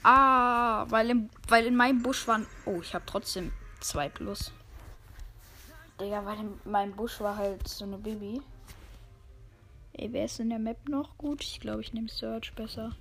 Ah, 0.03 0.87
weil, 0.89 1.11
im, 1.11 1.31
weil 1.49 1.67
in 1.67 1.77
meinem 1.77 2.03
Busch 2.03 2.27
waren. 2.27 2.47
Oh, 2.65 2.81
ich 2.81 2.95
habe 2.95 3.05
trotzdem 3.07 3.53
2 3.81 4.09
plus. 4.09 4.53
Digga, 6.01 6.25
weil 6.25 6.39
in 6.41 6.59
meinem 6.65 6.93
Busch 6.93 7.21
war 7.21 7.37
halt 7.37 7.67
so 7.69 7.85
eine 7.85 7.99
Baby. 7.99 8.41
Ey, 9.93 10.13
wer 10.13 10.25
ist 10.25 10.41
in 10.41 10.51
der 10.51 10.59
Map 10.59 10.89
noch 10.89 11.19
gut? 11.19 11.43
Ich 11.43 11.61
glaube, 11.61 11.83
ich 11.83 11.93
nehme 11.93 12.09
Search 12.09 12.55
besser. 12.55 12.97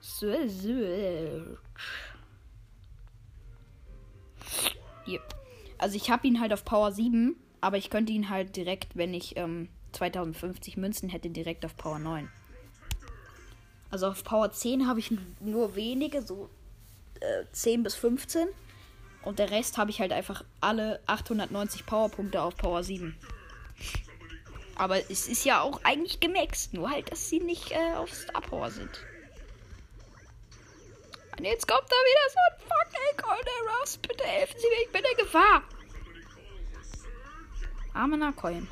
Search. 0.00 0.66
Hier. 5.04 5.20
Also 5.78 5.96
ich 5.96 6.10
habe 6.10 6.26
ihn 6.26 6.40
halt 6.40 6.52
auf 6.52 6.64
Power 6.64 6.90
7, 6.92 7.36
aber 7.60 7.76
ich 7.76 7.90
könnte 7.90 8.12
ihn 8.12 8.30
halt 8.30 8.56
direkt, 8.56 8.96
wenn 8.96 9.14
ich 9.14 9.36
ähm, 9.36 9.68
2050 9.92 10.76
Münzen 10.76 11.08
hätte, 11.08 11.30
direkt 11.30 11.64
auf 11.64 11.76
Power 11.76 11.98
9. 11.98 12.28
Also 13.90 14.08
auf 14.08 14.24
Power 14.24 14.50
10 14.50 14.88
habe 14.88 14.98
ich 15.00 15.12
nur 15.40 15.74
wenige, 15.76 16.22
so 16.22 16.48
äh, 17.20 17.44
10 17.52 17.82
bis 17.82 17.94
15. 17.94 18.48
Und 19.26 19.40
der 19.40 19.50
Rest 19.50 19.76
habe 19.76 19.90
ich 19.90 20.00
halt 20.00 20.12
einfach 20.12 20.44
alle 20.60 21.00
890 21.06 21.84
Powerpunkte 21.84 22.40
auf 22.40 22.56
Power 22.56 22.84
7. 22.84 23.18
Aber 24.76 24.98
es 25.10 25.26
ist 25.26 25.44
ja 25.44 25.62
auch 25.62 25.80
eigentlich 25.82 26.20
gemaxt, 26.20 26.72
nur 26.72 26.88
halt, 26.88 27.10
dass 27.10 27.28
sie 27.28 27.40
nicht 27.40 27.72
äh, 27.72 27.94
auf 27.96 28.14
Star 28.14 28.40
Power 28.40 28.70
sind. 28.70 29.04
Und 31.36 31.44
jetzt 31.44 31.66
kommt 31.66 31.88
da 31.90 31.96
wieder 31.96 32.30
so 32.30 32.38
ein 32.46 32.60
fucking 32.68 33.16
Colonel 33.16 33.80
Ross. 33.80 33.96
Bitte 33.96 34.22
helfen 34.22 34.54
Sie 34.60 34.68
mir, 34.68 34.84
ich 34.84 34.92
bin 34.92 35.02
in 35.02 35.24
Gefahr. 35.24 35.62
Armener 37.94 38.32
Coin. 38.32 38.68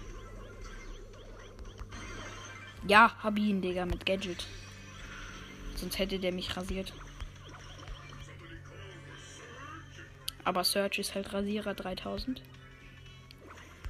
Ja, 2.87 3.12
hab 3.25 3.37
ihn, 3.38 3.61
Digga, 3.61 3.87
mit 3.87 4.06
Gadget. 4.06 4.46
Sonst 5.75 5.99
hätte 5.99 6.20
der 6.20 6.30
mich 6.30 6.56
rasiert. 6.56 6.92
Aber 10.44 10.64
Search 10.64 10.98
ist 10.98 11.14
halt 11.14 11.32
Rasierer 11.32 11.74
3000. 11.74 12.42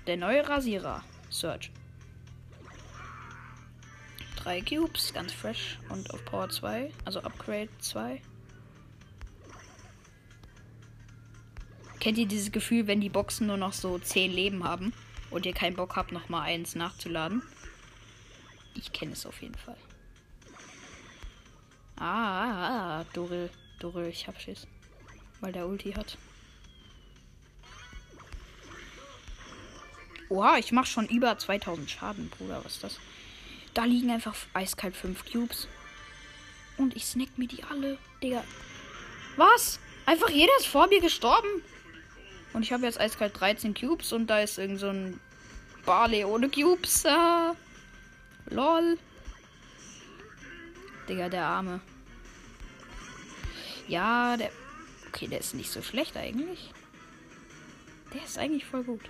Der 0.06 0.16
neue 0.16 0.48
Rasierer. 0.48 1.02
Search. 1.30 1.70
Drei 4.36 4.60
Cubes, 4.60 5.12
ganz 5.12 5.32
fresh. 5.32 5.78
Und 5.88 6.10
auf 6.12 6.24
Power 6.24 6.48
2, 6.48 6.92
also 7.04 7.20
Upgrade 7.20 7.70
2. 7.78 8.20
Kennt 11.98 12.18
ihr 12.18 12.26
dieses 12.26 12.52
Gefühl, 12.52 12.86
wenn 12.86 13.00
die 13.00 13.08
Boxen 13.08 13.46
nur 13.46 13.56
noch 13.56 13.72
so 13.72 13.98
10 13.98 14.30
Leben 14.30 14.62
haben 14.62 14.92
und 15.30 15.46
ihr 15.46 15.54
keinen 15.54 15.74
Bock 15.74 15.96
habt, 15.96 16.12
nochmal 16.12 16.42
eins 16.42 16.74
nachzuladen? 16.74 17.42
Ich 18.74 18.92
kenne 18.92 19.12
es 19.12 19.24
auf 19.24 19.40
jeden 19.40 19.54
Fall. 19.54 19.78
Ah, 21.96 22.04
ah, 22.04 23.00
ah, 23.00 23.04
Doril. 23.14 23.48
Doril, 23.78 24.08
ich 24.08 24.26
hab 24.28 24.38
Schiss. 24.38 24.66
Weil 25.40 25.52
der 25.52 25.66
Ulti 25.66 25.92
hat. 25.92 26.18
Oha, 30.28 30.58
ich 30.58 30.72
mach 30.72 30.86
schon 30.86 31.08
über 31.08 31.36
2000 31.38 31.90
Schaden, 31.90 32.28
Bruder. 32.30 32.64
Was 32.64 32.74
ist 32.74 32.84
das? 32.84 33.00
Da 33.74 33.84
liegen 33.84 34.10
einfach 34.10 34.34
eiskalt 34.52 34.96
5 34.96 35.30
Cubes. 35.30 35.68
Und 36.76 36.96
ich 36.96 37.04
snack 37.04 37.36
mir 37.36 37.48
die 37.48 37.62
alle. 37.64 37.98
Digga. 38.22 38.42
Was? 39.36 39.78
Einfach 40.06 40.30
jeder 40.30 40.52
ist 40.58 40.66
vor 40.66 40.86
mir 40.88 41.00
gestorben. 41.00 41.48
Und 42.52 42.62
ich 42.62 42.72
habe 42.72 42.84
jetzt 42.84 43.00
eiskalt 43.00 43.38
13 43.38 43.74
Cubes 43.74 44.12
und 44.12 44.28
da 44.28 44.40
ist 44.40 44.58
irgend 44.58 44.80
so 44.80 44.88
ein 44.88 45.20
Barley 45.84 46.24
ohne 46.24 46.48
Cubes. 46.48 47.04
Ah. 47.06 47.54
Lol. 48.46 48.98
Digga, 51.08 51.28
der 51.28 51.44
Arme. 51.44 51.80
Ja, 53.86 54.36
der 54.36 54.50
Okay, 55.14 55.28
der 55.28 55.38
ist 55.38 55.54
nicht 55.54 55.70
so 55.70 55.80
schlecht 55.80 56.16
eigentlich. 56.16 56.72
Der 58.12 58.24
ist 58.24 58.36
eigentlich 58.36 58.64
voll 58.64 58.82
gut. 58.82 59.02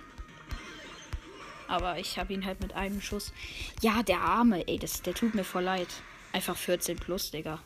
Aber 1.67 1.97
ich 1.97 2.17
habe 2.19 2.33
ihn 2.33 2.45
halt 2.45 2.61
mit 2.61 2.73
einem 2.73 3.01
Schuss. 3.01 3.33
Ja, 3.81 4.03
der 4.03 4.21
Arme, 4.21 4.67
ey, 4.67 4.77
das, 4.77 5.01
der 5.01 5.13
tut 5.13 5.33
mir 5.33 5.43
voll 5.43 5.63
leid. 5.63 5.87
Einfach 6.31 6.55
14 6.55 6.97
plus, 6.97 7.31
Digga. 7.31 7.59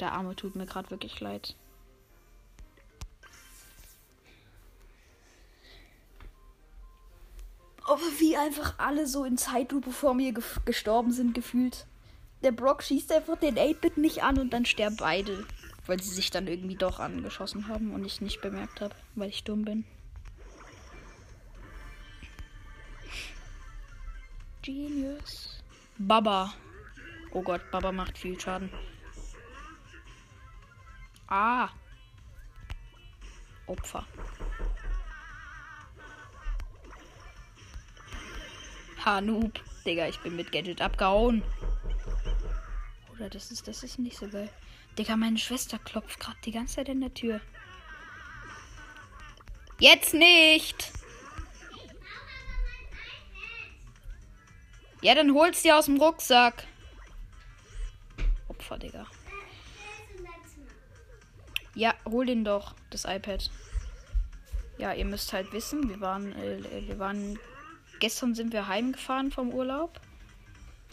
Der 0.00 0.12
Arme 0.12 0.34
tut 0.34 0.56
mir 0.56 0.66
gerade 0.66 0.90
wirklich 0.90 1.20
leid. 1.20 1.54
Aber 7.84 8.00
wie 8.18 8.36
einfach 8.36 8.78
alle 8.78 9.06
so 9.06 9.24
in 9.24 9.36
Zeitlupe 9.36 9.90
vor 9.90 10.14
mir 10.14 10.32
ge 10.32 10.42
gestorben 10.64 11.12
sind, 11.12 11.34
gefühlt. 11.34 11.86
Der 12.42 12.52
Brock 12.52 12.82
schießt 12.82 13.12
einfach 13.12 13.36
den 13.38 13.56
8-Bit 13.56 13.98
nicht 13.98 14.22
an 14.22 14.38
und 14.38 14.52
dann 14.52 14.64
sterben 14.64 14.96
beide. 14.96 15.46
Weil 15.86 16.00
sie 16.00 16.10
sich 16.10 16.30
dann 16.30 16.46
irgendwie 16.46 16.76
doch 16.76 17.00
angeschossen 17.00 17.68
haben 17.68 17.92
und 17.92 18.04
ich 18.04 18.20
nicht 18.20 18.40
bemerkt 18.40 18.80
habe, 18.80 18.94
weil 19.14 19.28
ich 19.28 19.44
dumm 19.44 19.64
bin. 19.64 19.84
Genius. 24.62 25.62
Baba. 25.98 26.54
Oh 27.32 27.42
Gott, 27.42 27.70
Baba 27.70 27.92
macht 27.92 28.16
viel 28.16 28.38
Schaden. 28.40 28.70
Ah. 31.26 31.68
Opfer. 33.66 34.06
Ha, 39.04 39.20
Noob. 39.20 39.60
Digga, 39.84 40.06
ich 40.06 40.20
bin 40.20 40.36
mit 40.36 40.52
Gadget 40.52 40.80
abgehauen. 40.80 41.42
Oder 43.12 43.28
das 43.28 43.50
ist, 43.50 43.66
das 43.66 43.82
ist 43.82 43.98
nicht 43.98 44.16
so 44.16 44.28
geil. 44.28 44.48
Digga, 44.96 45.16
meine 45.16 45.38
Schwester 45.38 45.78
klopft 45.78 46.20
gerade 46.20 46.38
die 46.44 46.52
ganze 46.52 46.76
Zeit 46.76 46.88
in 46.88 47.00
der 47.00 47.12
Tür. 47.12 47.40
Jetzt 49.80 50.14
nicht! 50.14 50.92
Ja, 55.02 55.16
dann 55.16 55.34
hol's 55.34 55.62
dir 55.62 55.76
aus 55.76 55.86
dem 55.86 56.00
Rucksack. 56.00 56.64
Opfer, 58.48 58.78
Digga. 58.78 59.04
Ja, 61.74 61.94
hol 62.04 62.24
den 62.24 62.44
doch, 62.44 62.74
das 62.90 63.04
iPad. 63.04 63.50
Ja, 64.78 64.92
ihr 64.92 65.04
müsst 65.04 65.32
halt 65.32 65.52
wissen, 65.52 65.88
wir 65.88 66.00
waren, 66.00 66.32
äh, 66.32 66.86
wir 66.86 66.98
waren, 66.98 67.38
gestern 67.98 68.34
sind 68.34 68.52
wir 68.52 68.68
heimgefahren 68.68 69.32
vom 69.32 69.50
Urlaub. 69.50 70.00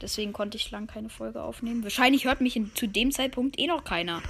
Deswegen 0.02 0.34
konnte 0.34 0.58
ich 0.58 0.72
lang 0.72 0.88
keine 0.88 1.10
Folge 1.10 1.44
aufnehmen. 1.44 1.84
Wahrscheinlich 1.84 2.26
hört 2.26 2.42
mich 2.42 2.56
in, 2.56 2.74
zu 2.74 2.88
dem 2.88 3.12
Zeitpunkt 3.12 3.60
eh 3.60 3.68
noch 3.68 3.84
keiner. 3.84 4.22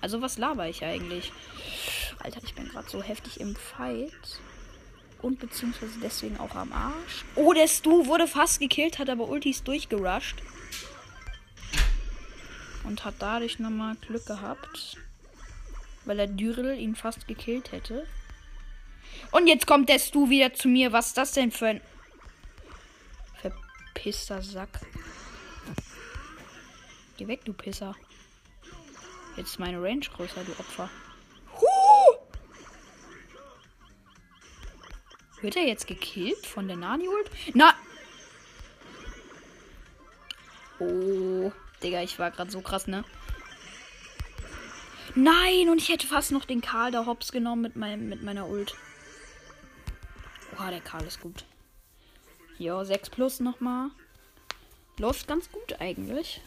Also 0.00 0.22
was 0.22 0.38
laber 0.38 0.68
ich 0.68 0.84
eigentlich? 0.84 1.32
Alter, 2.22 2.40
ich 2.44 2.54
bin 2.54 2.68
gerade 2.68 2.88
so 2.88 3.02
heftig 3.02 3.40
im 3.40 3.56
Fight 3.56 4.12
und 5.22 5.38
beziehungsweise 5.38 5.98
deswegen 6.02 6.38
auch 6.38 6.54
am 6.54 6.72
Arsch. 6.72 7.24
Oh, 7.34 7.52
der 7.52 7.68
Stu 7.68 8.06
wurde 8.06 8.26
fast 8.26 8.60
gekillt, 8.60 8.98
hat 8.98 9.08
aber 9.08 9.28
Ultis 9.28 9.62
durchgerusht. 9.62 10.36
Und 12.84 13.04
hat 13.04 13.14
dadurch 13.18 13.58
nochmal 13.58 13.96
Glück 13.96 14.26
gehabt. 14.26 14.96
Weil 16.04 16.16
der 16.16 16.26
Dürrel 16.26 16.78
ihn 16.78 16.96
fast 16.96 17.28
gekillt 17.28 17.72
hätte. 17.72 18.06
Und 19.32 19.46
jetzt 19.46 19.66
kommt 19.66 19.88
der 19.88 19.98
Stu 19.98 20.30
wieder 20.30 20.54
zu 20.54 20.68
mir. 20.68 20.92
Was 20.92 21.08
ist 21.08 21.16
das 21.16 21.32
denn 21.32 21.50
für 21.50 21.66
ein 21.66 21.80
verpisster 23.40 24.42
Sack? 24.42 24.80
Geh 27.16 27.28
weg, 27.28 27.44
du 27.44 27.52
Pisser. 27.52 27.94
Jetzt 29.36 29.50
ist 29.50 29.58
meine 29.58 29.82
Range 29.82 30.00
größer, 30.00 30.42
du 30.42 30.52
Opfer. 30.52 30.88
Wird 35.42 35.56
er 35.56 35.66
jetzt 35.66 35.86
gekillt 35.86 36.46
von 36.46 36.68
der 36.68 36.76
Nani 36.76 37.08
Ult? 37.08 37.30
Na! 37.54 37.74
Oh, 40.78 41.52
Digga, 41.82 42.02
ich 42.02 42.18
war 42.18 42.30
gerade 42.30 42.50
so 42.50 42.60
krass, 42.60 42.86
ne? 42.86 43.04
Nein, 45.14 45.68
und 45.68 45.78
ich 45.78 45.88
hätte 45.88 46.06
fast 46.06 46.30
noch 46.30 46.44
den 46.44 46.60
Karl 46.60 46.92
da 46.92 47.06
hops 47.06 47.32
genommen 47.32 47.62
mit, 47.62 47.76
meinem, 47.76 48.08
mit 48.08 48.22
meiner 48.22 48.48
Ult. 48.48 48.74
Oha, 50.54 50.70
der 50.70 50.80
Karl 50.80 51.04
ist 51.04 51.20
gut. 51.20 51.44
Ja, 52.58 52.84
6 52.84 53.10
plus 53.10 53.40
nochmal. 53.40 53.90
Läuft 54.98 55.26
ganz 55.26 55.50
gut 55.50 55.80
eigentlich. 55.80 56.42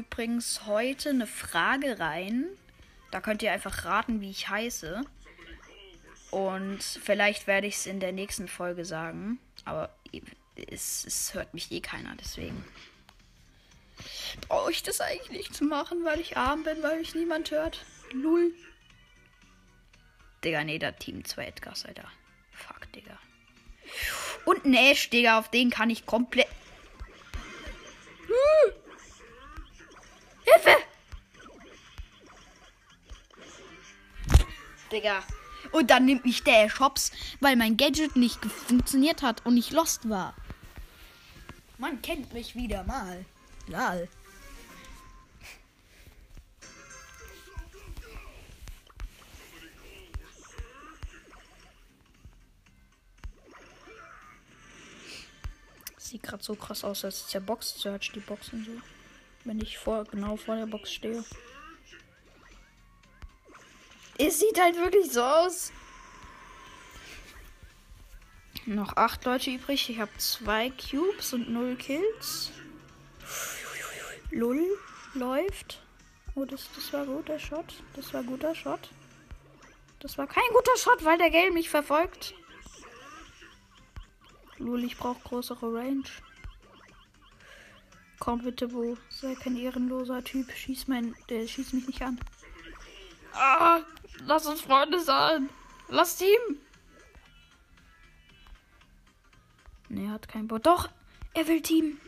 Übrigens 0.00 0.66
heute 0.66 1.10
eine 1.10 1.26
Frage 1.26 1.98
rein. 1.98 2.46
Da 3.10 3.20
könnt 3.20 3.42
ihr 3.42 3.52
einfach 3.52 3.84
raten, 3.84 4.20
wie 4.20 4.30
ich 4.30 4.48
heiße. 4.48 5.02
Und 6.30 6.82
vielleicht 6.82 7.46
werde 7.46 7.66
ich 7.66 7.76
es 7.76 7.86
in 7.86 8.00
der 8.00 8.12
nächsten 8.12 8.48
Folge 8.48 8.84
sagen. 8.84 9.38
Aber 9.64 9.90
es, 10.54 11.04
es 11.04 11.34
hört 11.34 11.54
mich 11.54 11.70
eh 11.72 11.80
keiner, 11.80 12.14
deswegen. 12.16 12.64
Brauche 14.48 14.70
ich 14.70 14.82
das 14.82 15.00
eigentlich 15.00 15.30
nicht 15.30 15.54
zu 15.54 15.64
machen, 15.64 16.04
weil 16.04 16.20
ich 16.20 16.36
arm 16.36 16.62
bin, 16.62 16.82
weil 16.82 16.98
mich 16.98 17.14
niemand 17.14 17.50
hört? 17.50 17.84
Lul. 18.12 18.54
Digga, 20.44 20.64
nee, 20.64 20.78
da 20.78 20.92
Team 20.92 21.24
2 21.24 21.44
Edgars, 21.44 21.84
Alter. 21.84 22.10
Fuck, 22.52 22.90
Digga. 22.92 23.18
Und 24.46 24.64
Nash, 24.64 25.10
Digga, 25.10 25.38
auf 25.38 25.50
den 25.50 25.70
kann 25.70 25.90
ich 25.90 26.06
komplett. 26.06 26.48
Hilfe! 30.52 30.76
Digga. 34.90 35.22
Und 35.72 35.90
dann 35.90 36.04
nimmt 36.04 36.24
mich 36.24 36.42
der 36.42 36.68
Shops, 36.68 37.12
weil 37.40 37.56
mein 37.56 37.76
Gadget 37.76 38.16
nicht 38.16 38.44
funktioniert 38.44 39.22
hat 39.22 39.46
und 39.46 39.56
ich 39.56 39.70
lost 39.70 40.08
war. 40.08 40.34
Man 41.78 42.02
kennt 42.02 42.32
mich 42.32 42.56
wieder 42.56 42.82
mal. 42.84 43.24
Lal. 43.68 44.08
Sieht 55.96 56.24
gerade 56.24 56.42
so 56.42 56.56
krass 56.56 56.82
aus, 56.82 57.04
als 57.04 57.20
ist 57.20 57.34
der 57.34 57.40
Box 57.40 57.80
Search, 57.80 58.10
die 58.12 58.18
Boxen 58.18 58.64
so. 58.64 58.99
Wenn 59.44 59.60
ich 59.60 59.78
vor, 59.78 60.04
genau 60.04 60.36
vor 60.36 60.56
der 60.56 60.66
Box 60.66 60.92
stehe. 60.92 61.24
Es 64.18 64.38
sieht 64.38 64.60
halt 64.60 64.76
wirklich 64.76 65.10
so 65.10 65.22
aus. 65.22 65.72
Noch 68.66 68.96
acht 68.96 69.24
Leute 69.24 69.50
übrig. 69.50 69.88
Ich 69.88 69.98
habe 69.98 70.10
zwei 70.18 70.70
Cubes 70.70 71.32
und 71.32 71.48
null 71.50 71.76
Kills. 71.76 72.52
Lull 74.30 74.64
läuft. 75.14 75.82
Oh, 76.34 76.44
das, 76.44 76.68
das 76.74 76.92
war 76.92 77.06
guter 77.06 77.38
Shot. 77.38 77.82
Das 77.96 78.12
war 78.12 78.22
guter 78.22 78.54
Shot. 78.54 78.90
Das 80.00 80.18
war 80.18 80.26
kein 80.26 80.44
guter 80.52 80.76
Shot, 80.76 81.04
weil 81.04 81.18
der 81.18 81.30
Gale 81.30 81.50
mich 81.50 81.70
verfolgt. 81.70 82.34
Lul, 84.58 84.84
ich 84.84 84.96
brauche 84.96 85.20
größere 85.28 85.74
Range. 85.74 86.04
Komm 88.20 88.42
bitte, 88.42 88.70
wo? 88.72 88.98
Sei 89.08 89.34
kein 89.34 89.56
ehrenloser 89.56 90.22
Typ. 90.22 90.52
Schieß 90.52 90.88
mein. 90.88 91.16
Der 91.30 91.46
schießt 91.48 91.72
mich 91.72 91.86
nicht 91.86 92.02
an. 92.02 92.20
Ah, 93.32 93.80
lass 94.26 94.46
uns 94.46 94.60
Freunde 94.60 95.00
sein. 95.00 95.48
Lass 95.88 96.18
Team. 96.18 96.60
Ne, 99.88 100.04
er 100.04 100.12
hat 100.12 100.28
keinen 100.28 100.48
Bock. 100.48 100.62
Doch, 100.62 100.90
er 101.32 101.48
will 101.48 101.62
Team. 101.62 101.98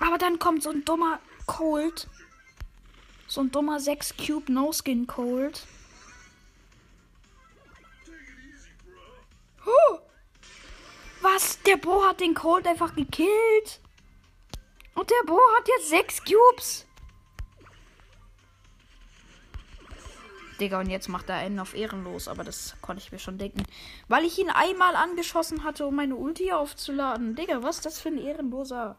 Aber 0.00 0.18
dann 0.18 0.40
kommt 0.40 0.64
so 0.64 0.70
ein 0.70 0.84
dummer 0.84 1.20
Cold. 1.46 2.08
So 3.28 3.42
ein 3.42 3.52
dummer 3.52 3.78
6 3.78 4.16
Cube 4.16 4.52
No 4.52 4.72
Skin 4.72 5.06
Cold. 5.06 5.64
Huh. 9.64 9.98
Was? 11.20 11.62
Der 11.62 11.76
Bo 11.76 12.04
hat 12.04 12.20
den 12.20 12.34
Cold 12.34 12.66
einfach 12.66 12.96
gekillt. 12.96 13.80
Und 15.02 15.10
der 15.10 15.26
Bo 15.26 15.36
hat 15.58 15.66
jetzt 15.66 15.88
sechs 15.88 16.22
Cubes. 16.22 16.86
Digga, 20.60 20.78
und 20.78 20.90
jetzt 20.90 21.08
macht 21.08 21.28
er 21.28 21.38
einen 21.38 21.58
auf 21.58 21.74
ehrenlos. 21.74 22.28
Aber 22.28 22.44
das 22.44 22.76
konnte 22.82 23.02
ich 23.02 23.10
mir 23.10 23.18
schon 23.18 23.36
denken. 23.36 23.64
Weil 24.06 24.24
ich 24.24 24.38
ihn 24.38 24.48
einmal 24.48 24.94
angeschossen 24.94 25.64
hatte, 25.64 25.86
um 25.88 25.96
meine 25.96 26.14
Ulti 26.14 26.52
aufzuladen. 26.52 27.34
Digga, 27.34 27.64
was 27.64 27.80
das 27.80 27.98
für 27.98 28.10
ein 28.10 28.18
ehrenloser. 28.18 28.96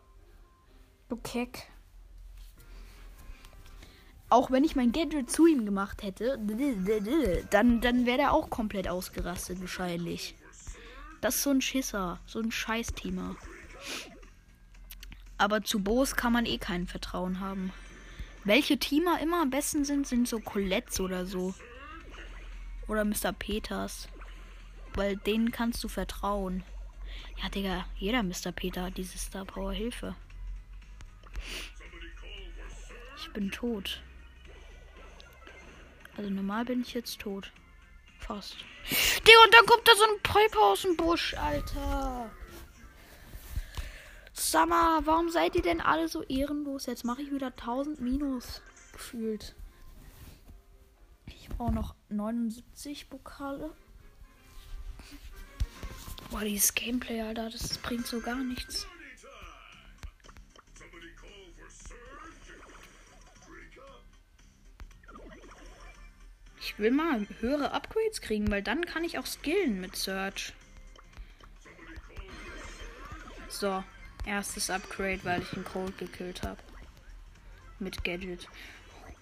Du 1.08 1.16
Keck. 1.16 1.70
auch 4.28 4.52
wenn 4.52 4.66
ich 4.66 4.76
mein 4.76 4.92
Gadget 4.92 5.32
zu 5.32 5.48
ihm 5.48 5.64
gemacht 5.64 6.04
hätte, 6.04 6.38
dann, 7.50 7.80
dann 7.80 8.06
wäre 8.06 8.24
er 8.24 8.34
auch 8.34 8.50
komplett 8.50 8.90
ausgerastet 8.90 9.62
wahrscheinlich. 9.62 10.36
Das 11.22 11.36
ist 11.36 11.44
so 11.44 11.52
ein 11.52 11.62
Schisser, 11.62 12.20
so 12.26 12.40
ein 12.40 12.52
Scheiß-Thema. 12.52 13.38
Aber 15.38 15.64
zu 15.64 15.80
Boos 15.80 16.16
kann 16.16 16.34
man 16.34 16.46
eh 16.46 16.58
kein 16.58 16.88
Vertrauen 16.88 17.40
haben. 17.40 17.74
Welche 18.44 18.78
Teamer 18.78 19.20
immer 19.22 19.42
am 19.42 19.50
besten 19.50 19.86
sind, 19.86 20.06
sind 20.06 20.28
so 20.28 20.40
Colettes 20.40 21.00
oder 21.00 21.26
so. 21.26 21.54
Oder 22.88 23.06
Mr. 23.06 23.32
Peters. 23.32 24.10
Weil 24.94 25.16
denen 25.18 25.52
kannst 25.52 25.84
du 25.84 25.88
vertrauen. 25.88 26.64
Ja, 27.42 27.50
Digga, 27.50 27.86
jeder 27.98 28.22
Mr. 28.22 28.52
Peter 28.54 28.84
hat 28.84 28.98
diese 28.98 29.18
Star 29.18 29.46
Power 29.46 29.74
Hilfe. 29.74 30.16
Ich 33.18 33.32
bin 33.32 33.50
tot. 33.50 34.02
Also 36.18 36.30
normal 36.30 36.66
bin 36.66 36.82
ich 36.82 36.94
jetzt 36.94 37.20
tot. 37.20 37.52
Fast. 38.20 38.58
Digga, 38.90 39.40
und 39.46 39.54
dann 39.54 39.66
kommt 39.66 39.88
da 39.88 39.96
so 39.96 40.04
ein 40.04 40.22
Piper 40.22 40.62
aus 40.62 40.82
dem 40.84 40.96
Busch, 40.96 41.34
Alter. 41.36 42.30
Summer, 44.34 45.02
warum 45.06 45.30
seid 45.30 45.56
ihr 45.56 45.62
denn 45.62 45.80
alle 45.80 46.08
so 46.08 46.24
ehrenlos? 46.24 46.88
Jetzt 46.88 47.06
mache 47.06 47.22
ich 47.22 47.32
wieder 47.32 47.48
1000 47.48 48.02
Minus 48.02 48.62
gefühlt. 48.92 49.56
Ich 51.28 51.50
brauche 51.50 51.74
noch 51.74 51.96
79 52.10 53.10
Pokale. 53.10 53.72
Boah, 56.32 56.42
dieses 56.42 56.74
Gameplay, 56.74 57.22
Alter, 57.22 57.52
das 57.52 57.78
bringt 57.78 58.08
so 58.08 58.20
gar 58.20 58.44
nichts. 58.44 58.88
Ich 66.60 66.80
will 66.80 66.90
mal 66.90 67.28
höhere 67.40 67.72
Upgrades 67.72 68.20
kriegen, 68.20 68.50
weil 68.50 68.64
dann 68.64 68.84
kann 68.86 69.04
ich 69.04 69.20
auch 69.20 69.28
skillen 69.28 69.80
mit 69.80 69.96
Search. 69.96 70.54
So, 73.48 73.84
erstes 74.26 74.70
Upgrade, 74.70 75.20
weil 75.24 75.42
ich 75.42 75.54
einen 75.54 75.66
Cold 75.66 75.98
gekillt 75.98 76.44
habe. 76.44 76.58
Mit 77.80 78.04
Gadget. 78.04 78.48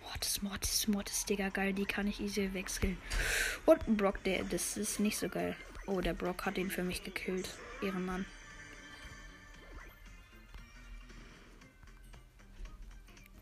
Mortis, 0.03 0.41
Mortis, 0.41 0.87
Mortis, 0.87 1.25
Digga, 1.25 1.49
geil, 1.49 1.73
die 1.73 1.85
kann 1.85 2.07
ich 2.07 2.19
easy 2.19 2.53
wechseln. 2.53 2.97
Und 3.65 3.87
ein 3.87 3.97
Brock, 3.97 4.23
der, 4.23 4.43
das 4.43 4.77
ist 4.77 4.99
nicht 4.99 5.17
so 5.17 5.29
geil. 5.29 5.55
Oh, 5.87 6.01
der 6.01 6.13
Brock 6.13 6.45
hat 6.45 6.57
ihn 6.57 6.69
für 6.69 6.83
mich 6.83 7.03
gekillt. 7.03 7.49
Ehrenmann. 7.81 8.25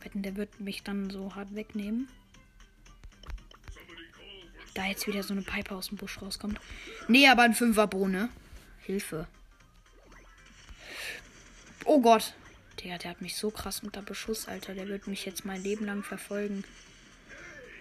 Wetten, 0.01 0.21
der 0.21 0.35
wird 0.35 0.59
mich 0.59 0.83
dann 0.83 1.09
so 1.09 1.35
hart 1.35 1.53
wegnehmen 1.55 2.07
da 4.79 4.85
jetzt 4.85 5.07
wieder 5.07 5.23
so 5.23 5.33
eine 5.33 5.41
Pipe 5.41 5.75
aus 5.75 5.89
dem 5.89 5.97
Busch 5.97 6.21
rauskommt. 6.21 6.59
Nee, 7.07 7.27
aber 7.27 7.43
ein 7.43 7.53
Fünferbohne. 7.53 8.29
Hilfe. 8.79 9.27
Oh 11.91 12.01
Gott. 12.01 12.33
Der, 12.83 12.99
der 12.99 13.09
hat 13.09 13.21
mich 13.21 13.35
so 13.35 13.49
krass 13.49 13.81
unter 13.83 14.03
Beschuss, 14.03 14.47
Alter. 14.47 14.75
Der 14.75 14.87
wird 14.87 15.07
mich 15.07 15.25
jetzt 15.25 15.43
mein 15.43 15.63
Leben 15.63 15.87
lang 15.87 16.03
verfolgen. 16.03 16.63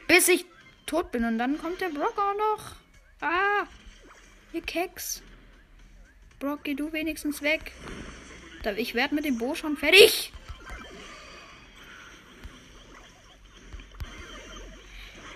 Bis 0.07 0.29
ich 0.29 0.47
tot 0.87 1.13
bin. 1.13 1.27
Und 1.27 1.37
dann 1.37 1.59
kommt 1.59 1.83
der 1.83 1.91
Brock 1.91 2.17
auch 2.17 2.35
noch. 2.35 2.77
Ah. 3.21 3.67
Ihr 4.55 4.63
Keks. 4.63 5.21
Brock, 6.41 6.61
geh 6.65 6.73
du 6.73 6.91
wenigstens 6.91 7.43
weg. 7.43 7.73
Ich 8.79 8.95
werde 8.95 9.15
mit 9.15 9.27
dem 9.27 9.37
Bo 9.37 9.55
schon 9.55 9.77
fertig. 9.77 10.33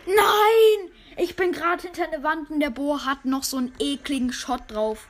Nein! 0.06 0.90
Ich 1.18 1.36
bin 1.36 1.52
gerade 1.52 1.82
hinter 1.82 2.06
der 2.06 2.22
Wand 2.22 2.48
und 2.48 2.60
der 2.60 2.70
Bohr 2.70 3.04
hat 3.04 3.26
noch 3.26 3.44
so 3.44 3.58
einen 3.58 3.74
ekligen 3.78 4.32
Shot 4.32 4.62
drauf. 4.70 5.08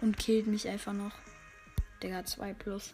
Und 0.00 0.16
killt 0.16 0.46
mich 0.46 0.66
einfach 0.66 0.94
noch. 0.94 1.12
Digga, 2.04 2.22
2 2.22 2.52
plus. 2.52 2.92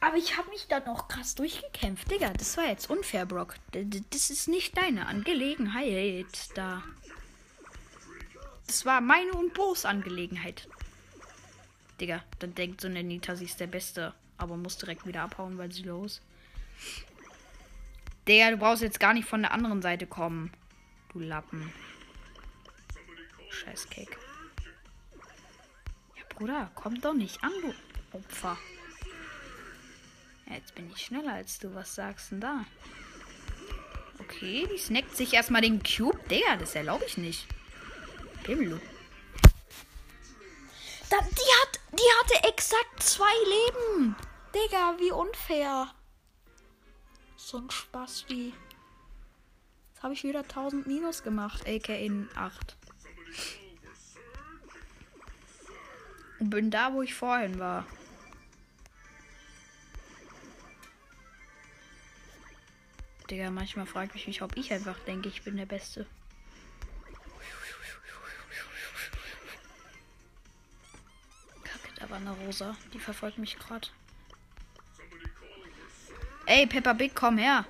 Aber 0.00 0.16
ich 0.16 0.38
habe 0.38 0.48
mich 0.48 0.66
da 0.66 0.80
noch 0.80 1.06
krass 1.06 1.34
durchgekämpft. 1.34 2.10
Digga, 2.10 2.32
das 2.32 2.56
war 2.56 2.64
jetzt 2.64 2.88
unfair, 2.88 3.26
Brock. 3.26 3.56
Das 4.10 4.30
ist 4.30 4.48
nicht 4.48 4.74
deine 4.78 5.06
Angelegenheit 5.06 6.26
da. 6.54 6.82
Das 8.66 8.86
war 8.86 9.02
meine 9.02 9.32
und 9.32 9.52
Bo's 9.52 9.84
Angelegenheit. 9.84 10.66
Digga, 12.00 12.24
dann 12.38 12.54
denkt 12.54 12.80
so 12.80 12.88
eine 12.88 13.04
Nita, 13.04 13.36
sie 13.36 13.44
ist 13.44 13.60
der 13.60 13.66
Beste. 13.66 14.14
Aber 14.38 14.56
muss 14.56 14.78
direkt 14.78 15.06
wieder 15.06 15.20
abhauen, 15.20 15.58
weil 15.58 15.70
sie 15.70 15.82
los. 15.82 16.22
Der, 18.26 18.52
du 18.52 18.56
brauchst 18.56 18.82
jetzt 18.82 18.98
gar 18.98 19.12
nicht 19.12 19.28
von 19.28 19.42
der 19.42 19.52
anderen 19.52 19.82
Seite 19.82 20.06
kommen. 20.06 20.50
Du 21.12 21.18
Lappen. 21.18 21.70
Scheiß 23.50 23.90
Cake. 23.90 24.21
Bruder, 26.34 26.70
komm 26.74 27.00
doch 27.00 27.14
nicht 27.14 27.42
an, 27.44 27.52
du 27.60 27.74
Opfer. 28.16 28.58
Jetzt 30.50 30.74
bin 30.74 30.90
ich 30.90 31.06
schneller 31.06 31.34
als 31.34 31.58
du. 31.58 31.74
Was 31.74 31.94
sagst 31.94 32.30
denn 32.30 32.40
da? 32.40 32.64
Okay, 34.18 34.68
die 34.70 34.78
snackt 34.78 35.16
sich 35.16 35.32
erstmal 35.32 35.62
den 35.62 35.82
Cube. 35.82 36.18
Digga, 36.28 36.56
das 36.56 36.74
erlaube 36.74 37.04
ich 37.06 37.16
nicht. 37.16 37.46
Pimmel. 38.42 38.80
Da, 41.10 41.18
die 41.20 41.52
hat, 41.60 41.80
die 41.92 42.34
hatte 42.34 42.48
exakt 42.48 43.02
zwei 43.02 43.32
Leben. 43.44 44.16
Digga, 44.54 44.96
wie 44.98 45.12
unfair. 45.12 45.94
So 47.36 47.58
ein 47.58 47.70
Spaß 47.70 48.26
wie. 48.28 48.52
Jetzt 49.92 50.02
habe 50.02 50.14
ich 50.14 50.24
wieder 50.24 50.40
1000 50.40 50.86
Minus 50.86 51.22
gemacht, 51.22 51.66
aka 51.66 51.92
8. 52.34 52.76
Bin 56.44 56.70
da, 56.70 56.92
wo 56.92 57.02
ich 57.02 57.14
vorhin 57.14 57.58
war. 57.58 57.86
Digga, 63.30 63.50
manchmal 63.50 63.86
frage 63.86 64.10
ich 64.14 64.26
mich, 64.26 64.42
ob 64.42 64.56
ich 64.56 64.72
einfach 64.72 64.98
denke, 65.06 65.28
ich 65.28 65.42
bin 65.42 65.56
der 65.56 65.66
Beste. 65.66 66.06
Kacke, 71.64 71.88
da 71.98 72.10
war 72.10 72.18
eine 72.18 72.32
Rosa. 72.32 72.76
Die 72.92 72.98
verfolgt 72.98 73.38
mich 73.38 73.58
gerade. 73.58 73.88
Ey, 76.46 76.66
Peppa 76.66 76.92
Big, 76.92 77.14
komm 77.14 77.38
her. 77.38 77.64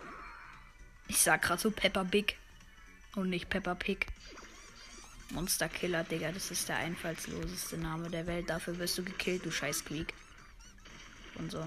Ich 1.08 1.18
sag 1.18 1.42
grad 1.42 1.60
so 1.60 1.70
Peppa 1.70 2.02
Big. 2.02 2.38
Und 3.14 3.28
nicht 3.28 3.50
Peppa 3.50 3.74
Pig. 3.74 4.06
Monster 5.32 5.70
Killer, 5.70 6.04
Digga, 6.04 6.30
das 6.30 6.50
ist 6.50 6.68
der 6.68 6.76
einfallsloseste 6.76 7.78
Name 7.78 8.10
der 8.10 8.26
Welt. 8.26 8.50
Dafür 8.50 8.78
wirst 8.78 8.98
du 8.98 9.02
gekillt, 9.02 9.46
du 9.46 9.50
scheiß 9.50 9.78
Squeak. 9.78 10.12
Und 11.36 11.50
so. 11.50 11.66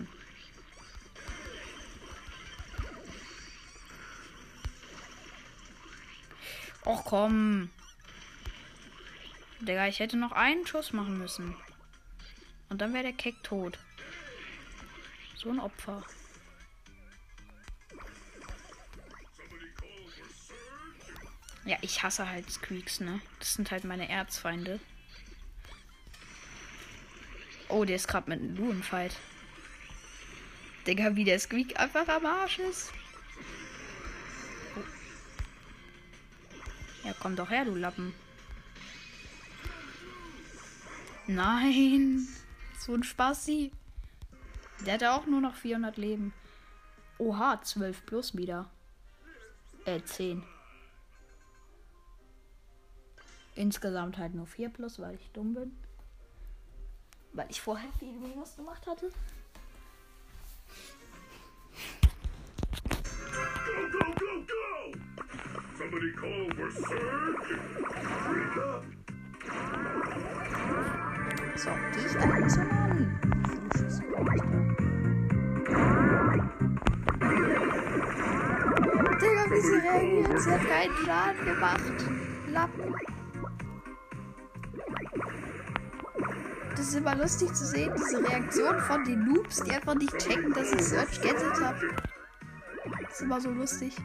Och 6.86 7.04
komm. 7.06 7.71
Digga, 9.62 9.88
ich 9.88 9.99
hätte 9.99 10.17
noch 10.17 10.32
einen 10.32 10.67
Schuss 10.67 10.93
machen 10.93 11.17
müssen. 11.17 11.56
Und 12.69 12.82
dann 12.82 12.93
wäre 12.93 13.04
der 13.04 13.13
Keck 13.13 13.41
tot. 13.41 13.80
So 15.36 15.49
ein 15.49 15.60
Opfer. 15.60 16.04
Ja, 21.65 21.78
ich 21.82 22.04
hasse 22.04 22.30
halt 22.30 22.49
Squeaks, 22.49 22.99
ne? 22.99 23.19
Das 23.39 23.56
sind 23.56 23.71
halt 23.71 23.84
meine 23.84 24.08
Erzfeinde. 24.08 24.80
Oh, 27.69 27.84
der 27.84 27.95
ist 27.95 28.08
gerade 28.08 28.30
mit 28.30 28.39
einem 28.39 28.56
Lu. 28.56 28.73
Digga, 30.86 31.15
wie 31.15 31.23
der 31.23 31.39
Squeak 31.39 31.80
einfach 31.80 32.08
am 32.08 32.25
Arsch 32.28 32.60
ist. 32.60 32.93
Ja, 37.04 37.13
komm 37.19 37.36
doch 37.36 37.49
her, 37.49 37.65
du 37.65 37.73
Lappen. 37.73 38.13
Nein. 41.28 42.28
So 42.78 42.93
ein 42.93 43.04
Spaßi. 43.04 43.71
Der 44.86 44.95
hatte 44.95 45.12
auch 45.12 45.25
nur 45.25 45.41
noch 45.41 45.56
400 45.56 45.97
Leben. 45.97 46.34
Oha, 47.17 47.60
12 47.62 48.06
plus 48.06 48.38
wieder. 48.38 48.69
Äh, 49.86 50.01
10. 50.04 50.43
Insgesamt 53.56 54.18
halt 54.18 54.36
nur 54.36 54.46
4 54.46 54.70
plus, 54.70 55.00
weil 55.00 55.15
ich 55.15 55.32
dumm 55.32 55.54
bin. 55.54 55.78
Weil 57.32 57.48
ich 57.50 57.62
vorher 57.62 57.91
viel 58.00 58.13
Minus 58.13 58.56
gemacht 58.56 58.86
hatte. 58.86 59.10
Go, 63.91 64.00
go, 64.20 64.46
go! 64.46 64.91
Somebody 65.78 66.12
call 66.12 66.50
for 66.56 66.72
surge! 66.72 67.60
So, 71.56 71.72
die 71.94 72.06
ich 72.06 72.15
einfach 72.18 72.50
so 72.50 72.62
an. 72.62 73.26
sie 79.62 79.76
reagiert. 79.76 80.41
Sie 80.41 80.52
hat 80.52 80.62
keinen 80.68 81.06
Schaden 81.06 81.46
gemacht. 81.46 81.94
Lappen. 82.52 83.14
Das 86.76 86.90
ist 86.90 86.96
immer 86.96 87.16
lustig 87.16 87.54
zu 87.54 87.66
sehen, 87.66 87.94
diese 87.98 88.22
Reaktion 88.22 88.78
von 88.82 89.06
den 89.06 89.24
Noobs, 89.24 89.64
die 89.64 89.72
einfach 89.72 89.96
nicht 89.96 90.18
checken, 90.18 90.54
dass 90.54 90.74
ich 90.74 90.82
Search 90.82 91.22
Gadget 91.22 91.62
habe. 91.62 91.96
Ist 93.10 93.22
immer 93.22 93.40
so 93.40 93.50
lustig. 93.50 93.96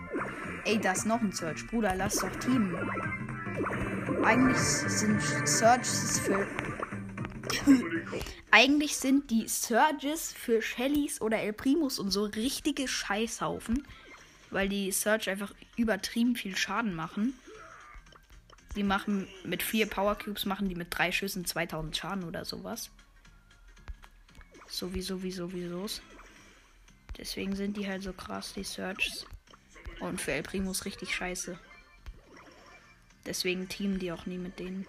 Ey, 0.65 0.79
da 0.79 0.93
ist 0.93 1.05
noch 1.05 1.21
ein 1.21 1.33
Search. 1.33 1.67
Bruder, 1.67 1.97
lass 1.97 2.17
doch 2.17 2.31
teamen. 2.37 2.77
Eigentlich 4.23 4.57
sind 4.57 5.21
Searches 5.45 6.21
für. 6.21 6.47
Eigentlich 8.53 8.97
sind 8.97 9.31
die 9.33 9.49
Surges 9.49 10.33
für 10.33 10.63
Shellys 10.63 11.21
oder 11.21 11.39
El 11.39 11.53
Primus 11.53 11.99
und 11.99 12.13
so 12.13 12.25
richtige 12.25 12.87
Scheißhaufen. 12.87 13.85
Weil 14.51 14.69
die 14.69 14.93
Surge 14.93 15.33
einfach 15.33 15.53
übertrieben 15.77 16.37
viel 16.37 16.57
Schaden 16.57 16.95
machen. 16.95 17.35
Die 18.77 18.85
machen 18.85 19.27
mit 19.45 19.63
vier 19.63 19.87
Power 19.87 20.17
Cubes 20.17 20.47
machen 20.47 20.69
die 20.69 20.75
mit 20.75 20.89
drei 20.91 21.11
Schüssen 21.11 21.45
2000 21.45 21.97
Schaden 21.97 22.25
oder 22.25 22.45
sowas. 22.45 22.91
Sowieso, 24.69 25.23
wieso, 25.23 25.53
wieso. 25.53 25.87
Deswegen 27.19 27.57
sind 27.57 27.77
die 27.77 27.89
halt 27.89 28.03
so 28.03 28.13
krass, 28.13 28.53
die 28.55 28.65
Searches. 28.65 29.27
Und 29.99 30.21
für 30.21 30.33
El 30.33 30.43
Primus 30.43 30.85
richtig 30.85 31.15
scheiße. 31.15 31.59
Deswegen 33.27 33.69
teamen 33.69 33.99
die 33.99 34.13
auch 34.13 34.27
nie 34.27 34.39
mit 34.39 34.59
denen. 34.59 34.87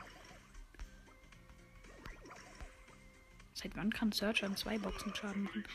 Seit 3.53 3.75
wann 3.75 3.91
kann 3.91 4.11
Search 4.11 4.43
an 4.43 4.55
zwei 4.55 4.77
Boxen 4.77 5.13
Schaden 5.13 5.43
machen? 5.43 5.65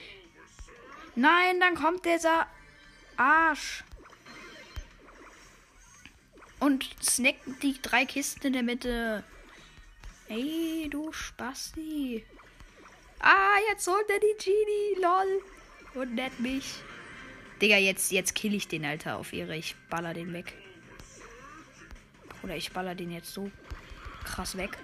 Nein, 1.14 1.61
dann 1.61 1.75
kommt 1.75 2.05
dieser 2.05 2.47
Arsch. 3.16 3.85
Und 6.66 6.85
snackt 7.00 7.62
die 7.62 7.81
drei 7.81 8.05
Kisten 8.07 8.48
in 8.48 8.52
der 8.55 8.64
Mitte. 8.64 9.22
Ey, 10.26 10.88
du 10.90 11.12
Spasti. 11.12 12.26
Ah, 13.20 13.57
jetzt 13.70 13.87
holt 13.87 14.11
er 14.11 14.18
die 14.18 14.35
Genie, 14.37 15.00
lol. 15.00 16.02
Und 16.02 16.16
nett 16.16 16.40
mich. 16.40 16.74
Digga, 17.62 17.76
jetzt, 17.76 18.11
jetzt 18.11 18.35
kill 18.35 18.52
ich 18.52 18.66
den, 18.66 18.85
Alter, 18.85 19.16
auf 19.16 19.33
ihre. 19.33 19.57
Ich 19.57 19.76
baller 19.88 20.12
den 20.12 20.33
weg. 20.33 20.55
Oder 22.42 22.57
ich 22.57 22.72
baller 22.72 22.96
den 22.96 23.12
jetzt 23.12 23.33
so 23.33 23.48
krass 24.24 24.57
weg. 24.57 24.76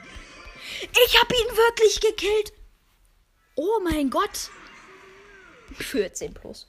Ich 1.04 1.20
hab 1.20 1.32
ihn 1.32 1.56
wirklich 1.56 2.00
gekillt. 2.00 2.52
Oh 3.56 3.80
mein 3.82 4.08
Gott. 4.08 4.50
14 5.78 6.32
plus. 6.32 6.68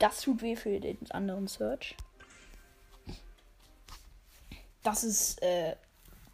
Das 0.00 0.22
tut 0.22 0.42
weh 0.42 0.56
für 0.56 0.80
den 0.80 0.98
anderen 1.12 1.46
Search. 1.46 1.94
Das 4.82 5.04
ist, 5.04 5.42
äh, 5.42 5.76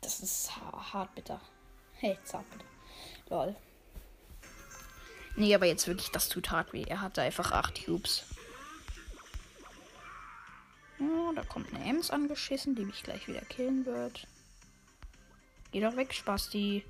das 0.00 0.20
ist 0.20 0.54
hart 0.57 1.14
bitter. 1.14 1.40
Hey, 1.94 2.18
zart 2.24 2.48
bitter. 2.50 2.64
Lol. 3.30 3.57
Nee, 5.37 5.54
aber 5.54 5.66
jetzt 5.66 5.87
wirklich, 5.88 6.11
das 6.11 6.28
tut 6.28 6.50
hart 6.50 6.72
weh. 6.72 6.85
Er 6.87 7.00
hatte 7.00 7.22
einfach 7.22 7.50
8 7.50 7.87
Cubes. 7.87 8.24
Oh, 11.00 11.33
da 11.35 11.42
kommt 11.42 11.74
eine 11.74 11.85
Ems 11.85 12.11
angeschissen, 12.11 12.76
die 12.76 12.85
mich 12.85 13.02
gleich 13.02 13.26
wieder 13.26 13.40
killen 13.40 13.85
wird. 13.85 14.26
Geh 15.72 15.80
doch 15.80 15.96
weg, 15.96 16.14
Spasti. 16.14 16.85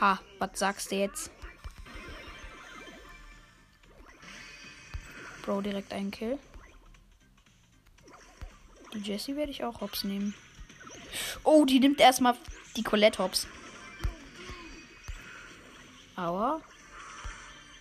Ha, 0.00 0.20
was 0.38 0.58
sagst 0.58 0.90
du 0.90 0.96
jetzt? 0.96 1.30
Bro, 5.42 5.60
direkt 5.60 5.92
einen 5.92 6.10
Kill. 6.10 6.40
Die 8.94 9.00
Jessie 9.00 9.36
werde 9.36 9.50
ich 9.50 9.64
auch 9.64 9.80
hops 9.80 10.04
nehmen. 10.04 10.34
Oh, 11.44 11.64
die 11.64 11.80
nimmt 11.80 12.00
erstmal 12.00 12.34
die 12.76 12.82
Colette 12.82 13.22
hops. 13.22 13.46
Aua. 16.16 16.60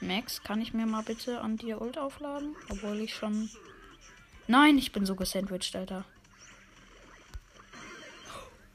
Max, 0.02 0.44
kann 0.44 0.62
ich 0.62 0.74
mir 0.74 0.86
mal 0.86 1.04
bitte 1.04 1.42
an 1.42 1.58
dir 1.58 1.82
Ult 1.82 1.98
aufladen? 1.98 2.56
Obwohl 2.70 3.00
ich 3.00 3.16
schon 3.16 3.50
Nein, 4.48 4.78
ich 4.78 4.92
bin 4.92 5.06
so 5.06 5.16
gesandwiched, 5.16 5.76
Alter. 5.76 6.06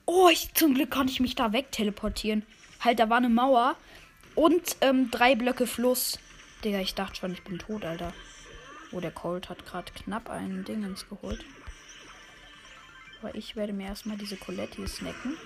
Oh, 0.04 0.28
ich, 0.28 0.52
zum 0.54 0.74
Glück 0.74 0.90
konnte 0.90 1.12
ich 1.12 1.20
mich 1.20 1.36
da 1.36 1.52
wegteleportieren. 1.52 2.44
Halt, 2.80 2.98
da 2.98 3.08
war 3.08 3.18
eine 3.18 3.28
Mauer 3.28 3.76
und 4.34 4.76
ähm, 4.80 5.10
drei 5.12 5.36
Blöcke 5.36 5.68
Fluss. 5.68 6.18
Digga, 6.64 6.80
ich 6.80 6.94
dachte 6.94 7.16
schon, 7.16 7.32
ich 7.32 7.44
bin 7.44 7.60
tot, 7.60 7.84
Alter. 7.84 8.12
Oh, 8.90 8.98
der 8.98 9.12
Colt 9.12 9.48
hat 9.48 9.64
gerade 9.64 9.92
knapp 9.92 10.28
einen 10.28 10.64
Dingens 10.64 11.08
geholt. 11.08 11.44
Aber 13.20 13.35
ich 13.35 13.56
werde 13.56 13.72
mir 13.72 13.87
erstmal 13.87 14.16
diese 14.16 14.37
Colette 14.37 14.87
snacken. 14.87 15.37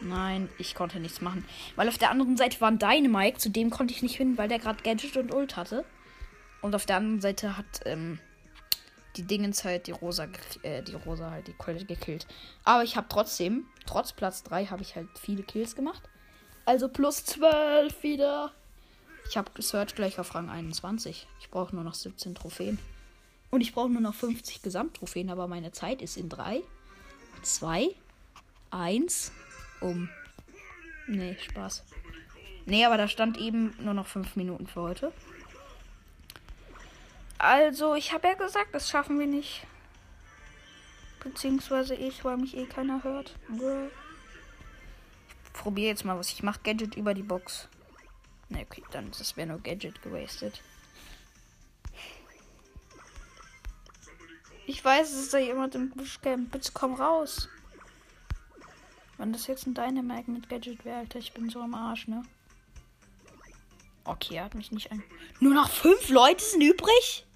Nein, 0.00 0.48
ich 0.58 0.74
konnte 0.74 0.98
nichts 0.98 1.20
machen. 1.20 1.44
Weil 1.76 1.88
auf 1.88 1.98
der 1.98 2.10
anderen 2.10 2.36
Seite 2.36 2.60
war 2.60 2.70
ein 2.70 2.78
Dynamite, 2.78 3.38
zu 3.38 3.50
dem 3.50 3.70
konnte 3.70 3.92
ich 3.92 4.02
nicht 4.02 4.16
hin, 4.16 4.38
weil 4.38 4.48
der 4.48 4.58
gerade 4.58 4.82
Gadget 4.82 5.16
und 5.16 5.34
Ult 5.34 5.56
hatte. 5.56 5.84
Und 6.62 6.74
auf 6.74 6.86
der 6.86 6.96
anderen 6.96 7.20
Seite 7.20 7.56
hat 7.56 7.80
ähm, 7.84 8.18
die 9.16 9.22
Dingens 9.22 9.64
halt 9.64 9.86
die 9.86 9.92
Rosa, 9.92 10.26
äh, 10.62 10.82
die 10.82 10.94
Rosa 10.94 11.30
halt 11.30 11.48
die 11.48 11.52
Colette 11.52 11.84
gekillt. 11.84 12.26
Aber 12.64 12.82
ich 12.82 12.96
habe 12.96 13.08
trotzdem, 13.08 13.66
trotz 13.86 14.12
Platz 14.12 14.42
3, 14.44 14.66
habe 14.66 14.82
ich 14.82 14.96
halt 14.96 15.08
viele 15.18 15.42
Kills 15.42 15.74
gemacht. 15.74 16.02
Also 16.64 16.88
plus 16.88 17.24
12 17.24 18.02
wieder. 18.02 18.52
Ich 19.28 19.36
habe 19.36 19.50
Search 19.60 19.94
gleich 19.94 20.18
auf 20.18 20.34
Rang 20.34 20.48
21. 20.48 21.26
Ich 21.40 21.50
brauche 21.50 21.74
nur 21.74 21.84
noch 21.84 21.94
17 21.94 22.34
Trophäen. 22.34 22.78
Und 23.50 23.60
ich 23.60 23.74
brauche 23.74 23.88
nur 23.88 24.00
noch 24.00 24.14
50 24.14 24.62
Gesamttrophäen, 24.62 25.30
aber 25.30 25.48
meine 25.48 25.72
Zeit 25.72 26.02
ist 26.02 26.16
in 26.16 26.28
3, 26.28 26.62
2, 27.42 27.94
1, 28.70 29.32
um. 29.80 30.08
Nee, 31.08 31.36
Spaß. 31.40 31.84
Nee, 32.66 32.84
aber 32.84 32.96
da 32.96 33.08
stand 33.08 33.38
eben 33.38 33.74
nur 33.80 33.94
noch 33.94 34.06
5 34.06 34.36
Minuten 34.36 34.66
für 34.66 34.82
heute. 34.82 35.12
Also, 37.38 37.94
ich 37.94 38.12
habe 38.12 38.28
ja 38.28 38.34
gesagt, 38.34 38.74
das 38.74 38.90
schaffen 38.90 39.18
wir 39.18 39.26
nicht. 39.26 39.66
Beziehungsweise 41.20 41.94
ich, 41.94 42.24
weil 42.24 42.36
mich 42.36 42.56
eh 42.56 42.66
keiner 42.66 43.02
hört. 43.02 43.34
Ich 45.44 45.52
probiere 45.52 45.88
jetzt 45.88 46.04
mal 46.04 46.18
was. 46.18 46.32
Ich 46.32 46.42
mache 46.42 46.60
Gadget 46.62 46.94
über 46.96 47.14
die 47.14 47.22
Box. 47.22 47.68
Ne, 48.48 48.66
okay, 48.68 48.82
dann 48.90 49.10
das 49.10 49.36
wäre 49.36 49.48
nur 49.48 49.58
Gadget 49.58 50.02
gewastet. 50.02 50.62
Ich 54.70 54.84
weiß, 54.84 55.10
es 55.10 55.22
ist 55.22 55.34
da 55.34 55.38
jemand 55.38 55.74
im 55.74 55.90
Buschcamp. 55.90 56.52
Bitte 56.52 56.70
komm 56.72 56.94
raus. 56.94 57.48
Wenn 59.18 59.32
das 59.32 59.48
jetzt 59.48 59.66
ein 59.66 59.74
Dynamite 59.74 60.30
mit 60.30 60.48
Gadget 60.48 60.84
wäre, 60.84 60.98
Alter, 60.98 61.18
ich 61.18 61.32
bin 61.32 61.50
so 61.50 61.60
am 61.60 61.74
Arsch, 61.74 62.06
ne? 62.06 62.22
Okay, 64.04 64.36
er 64.36 64.44
hat 64.44 64.54
mich 64.54 64.70
nicht 64.70 64.92
ein. 64.92 65.02
Nur 65.40 65.54
noch 65.54 65.68
fünf 65.68 66.08
Leute 66.08 66.44
sind 66.44 66.62
übrig? 66.62 67.26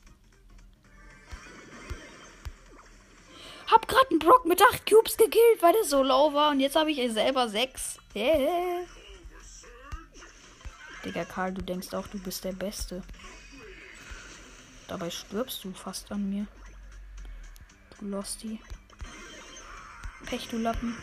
Hab 3.66 3.88
gerade 3.88 4.10
einen 4.10 4.20
Brock 4.20 4.44
mit 4.46 4.62
8 4.62 4.88
Cubes 4.88 5.16
gekillt, 5.16 5.60
weil 5.60 5.72
der 5.72 5.82
so 5.82 6.04
low 6.04 6.32
war. 6.34 6.52
Und 6.52 6.60
jetzt 6.60 6.76
habe 6.76 6.92
ich 6.92 7.12
selber 7.12 7.48
6. 7.48 7.98
Yeah. 8.14 8.84
Digga, 11.04 11.24
Karl, 11.24 11.52
du 11.52 11.62
denkst 11.62 11.92
auch, 11.94 12.06
du 12.06 12.18
bist 12.20 12.44
der 12.44 12.52
Beste. 12.52 13.02
Dabei 14.86 15.10
stirbst 15.10 15.64
du 15.64 15.72
fast 15.72 16.12
an 16.12 16.30
mir. 16.30 16.46
Du 17.98 18.06
Losty. 18.06 18.60
Pech, 20.26 20.48
du 20.48 20.58
Lappen. 20.58 20.96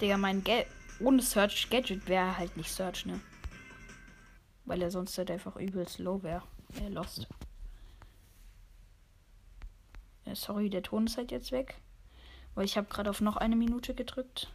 Digga, 0.00 0.16
mein 0.16 0.42
Geld. 0.42 0.66
Ohne 1.00 1.22
Search 1.22 1.70
Gadget 1.70 2.08
wäre 2.08 2.36
halt 2.36 2.56
nicht 2.56 2.72
Search, 2.72 3.06
ne? 3.06 3.20
Weil 4.64 4.82
er 4.82 4.90
sonst 4.90 5.16
halt 5.18 5.30
einfach 5.30 5.56
übelst 5.56 5.98
low 5.98 6.22
wäre. 6.22 6.42
Er 6.80 6.90
lost. 6.90 7.26
Äh, 10.24 10.34
sorry, 10.34 10.70
der 10.70 10.82
Ton 10.82 11.06
ist 11.06 11.16
halt 11.16 11.30
jetzt 11.30 11.52
weg. 11.52 11.80
Weil 12.54 12.64
ich 12.64 12.76
habe 12.76 12.88
gerade 12.88 13.10
auf 13.10 13.20
noch 13.20 13.36
eine 13.36 13.56
Minute 13.56 13.94
gedrückt. 13.94 14.52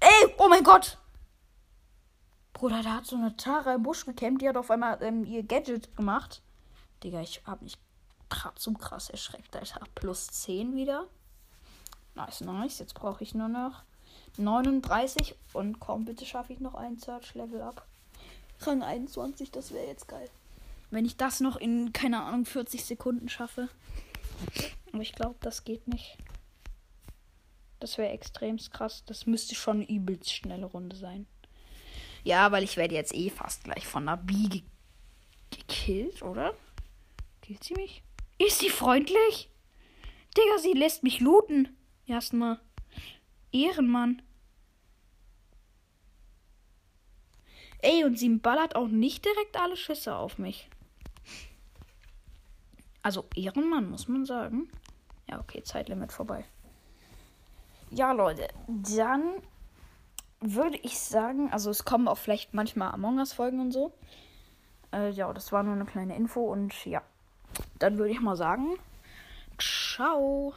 Ey, 0.00 0.34
oh 0.38 0.48
mein 0.48 0.62
Gott! 0.62 0.98
Bruder, 2.52 2.82
da 2.82 2.94
hat 2.96 3.06
so 3.06 3.16
eine 3.16 3.36
Tara 3.36 3.74
im 3.74 3.82
Busch 3.82 4.04
gekämmt, 4.04 4.42
die 4.42 4.48
hat 4.48 4.56
auf 4.56 4.70
einmal 4.70 5.02
ähm, 5.02 5.24
ihr 5.24 5.42
Gadget 5.42 5.94
gemacht. 5.96 6.42
Digga, 7.02 7.20
ich 7.20 7.42
habe 7.46 7.64
mich 7.64 7.78
gerade 8.30 8.58
so 8.58 8.72
krass 8.72 9.10
erschreckt, 9.10 9.56
Alter. 9.56 9.80
Plus 9.94 10.26
10 10.28 10.74
wieder. 10.76 11.06
Nice, 12.14 12.40
nice. 12.40 12.78
Jetzt 12.78 12.94
brauche 12.94 13.22
ich 13.22 13.34
nur 13.34 13.48
noch 13.48 13.82
39 14.36 15.34
und 15.52 15.80
komm, 15.80 16.04
bitte 16.04 16.26
schaffe 16.26 16.52
ich 16.52 16.60
noch 16.60 16.74
ein 16.74 16.98
Search 16.98 17.34
Level 17.34 17.62
ab. 17.62 17.86
Rang 18.60 18.82
21, 18.82 19.50
das 19.50 19.72
wäre 19.72 19.86
jetzt 19.86 20.08
geil. 20.08 20.28
Wenn 20.90 21.04
ich 21.04 21.16
das 21.16 21.40
noch 21.40 21.56
in, 21.56 21.92
keine 21.92 22.22
Ahnung, 22.22 22.44
40 22.44 22.84
Sekunden 22.84 23.28
schaffe. 23.28 23.68
Aber 24.92 25.02
ich 25.02 25.12
glaube, 25.12 25.36
das 25.40 25.64
geht 25.64 25.86
nicht. 25.86 26.16
Das 27.78 27.98
wäre 27.98 28.10
extrem 28.10 28.56
krass. 28.56 29.04
Das 29.06 29.26
müsste 29.26 29.54
schon 29.54 29.78
eine 29.78 29.88
übelst 29.88 30.32
schnelle 30.32 30.66
Runde 30.66 30.96
sein. 30.96 31.26
Ja, 32.24 32.50
weil 32.50 32.64
ich 32.64 32.76
werde 32.76 32.94
jetzt 32.94 33.14
eh 33.14 33.30
fast 33.30 33.64
gleich 33.64 33.86
von 33.86 34.08
einer 34.08 34.16
B 34.16 34.48
ge 34.48 34.62
gekillt, 35.50 36.22
oder? 36.22 36.52
Killt 37.40 37.64
sie 37.64 37.74
mich? 37.74 38.02
Ist 38.38 38.60
sie 38.60 38.70
freundlich? 38.70 39.50
Digga, 40.36 40.58
sie 40.58 40.72
lässt 40.72 41.02
mich 41.02 41.20
looten. 41.20 41.76
Erstmal. 42.06 42.60
Ehrenmann. 43.52 44.22
Ey, 47.80 48.04
und 48.04 48.18
sie 48.18 48.28
ballert 48.28 48.76
auch 48.76 48.88
nicht 48.88 49.24
direkt 49.24 49.56
alle 49.58 49.76
Schüsse 49.76 50.16
auf 50.16 50.38
mich. 50.38 50.68
Also 53.02 53.26
Ehrenmann, 53.34 53.90
muss 53.90 54.08
man 54.08 54.26
sagen. 54.26 54.70
Ja, 55.28 55.40
okay, 55.40 55.62
Zeitlimit 55.62 56.12
vorbei. 56.12 56.44
Ja, 57.90 58.12
Leute, 58.12 58.48
dann 58.66 59.40
würde 60.40 60.76
ich 60.78 60.98
sagen, 60.98 61.50
also 61.52 61.70
es 61.70 61.84
kommen 61.84 62.08
auch 62.08 62.18
vielleicht 62.18 62.54
manchmal 62.54 62.92
Among 62.92 63.18
Us-Folgen 63.18 63.60
und 63.60 63.72
so. 63.72 63.92
Äh, 64.92 65.10
ja, 65.10 65.32
das 65.32 65.52
war 65.52 65.62
nur 65.62 65.74
eine 65.74 65.86
kleine 65.86 66.16
Info 66.16 66.40
und 66.40 66.84
ja. 66.84 67.02
Dann 67.78 67.98
würde 67.98 68.10
ich 68.12 68.20
mal 68.20 68.36
sagen, 68.36 68.78
ciao. 69.58 70.54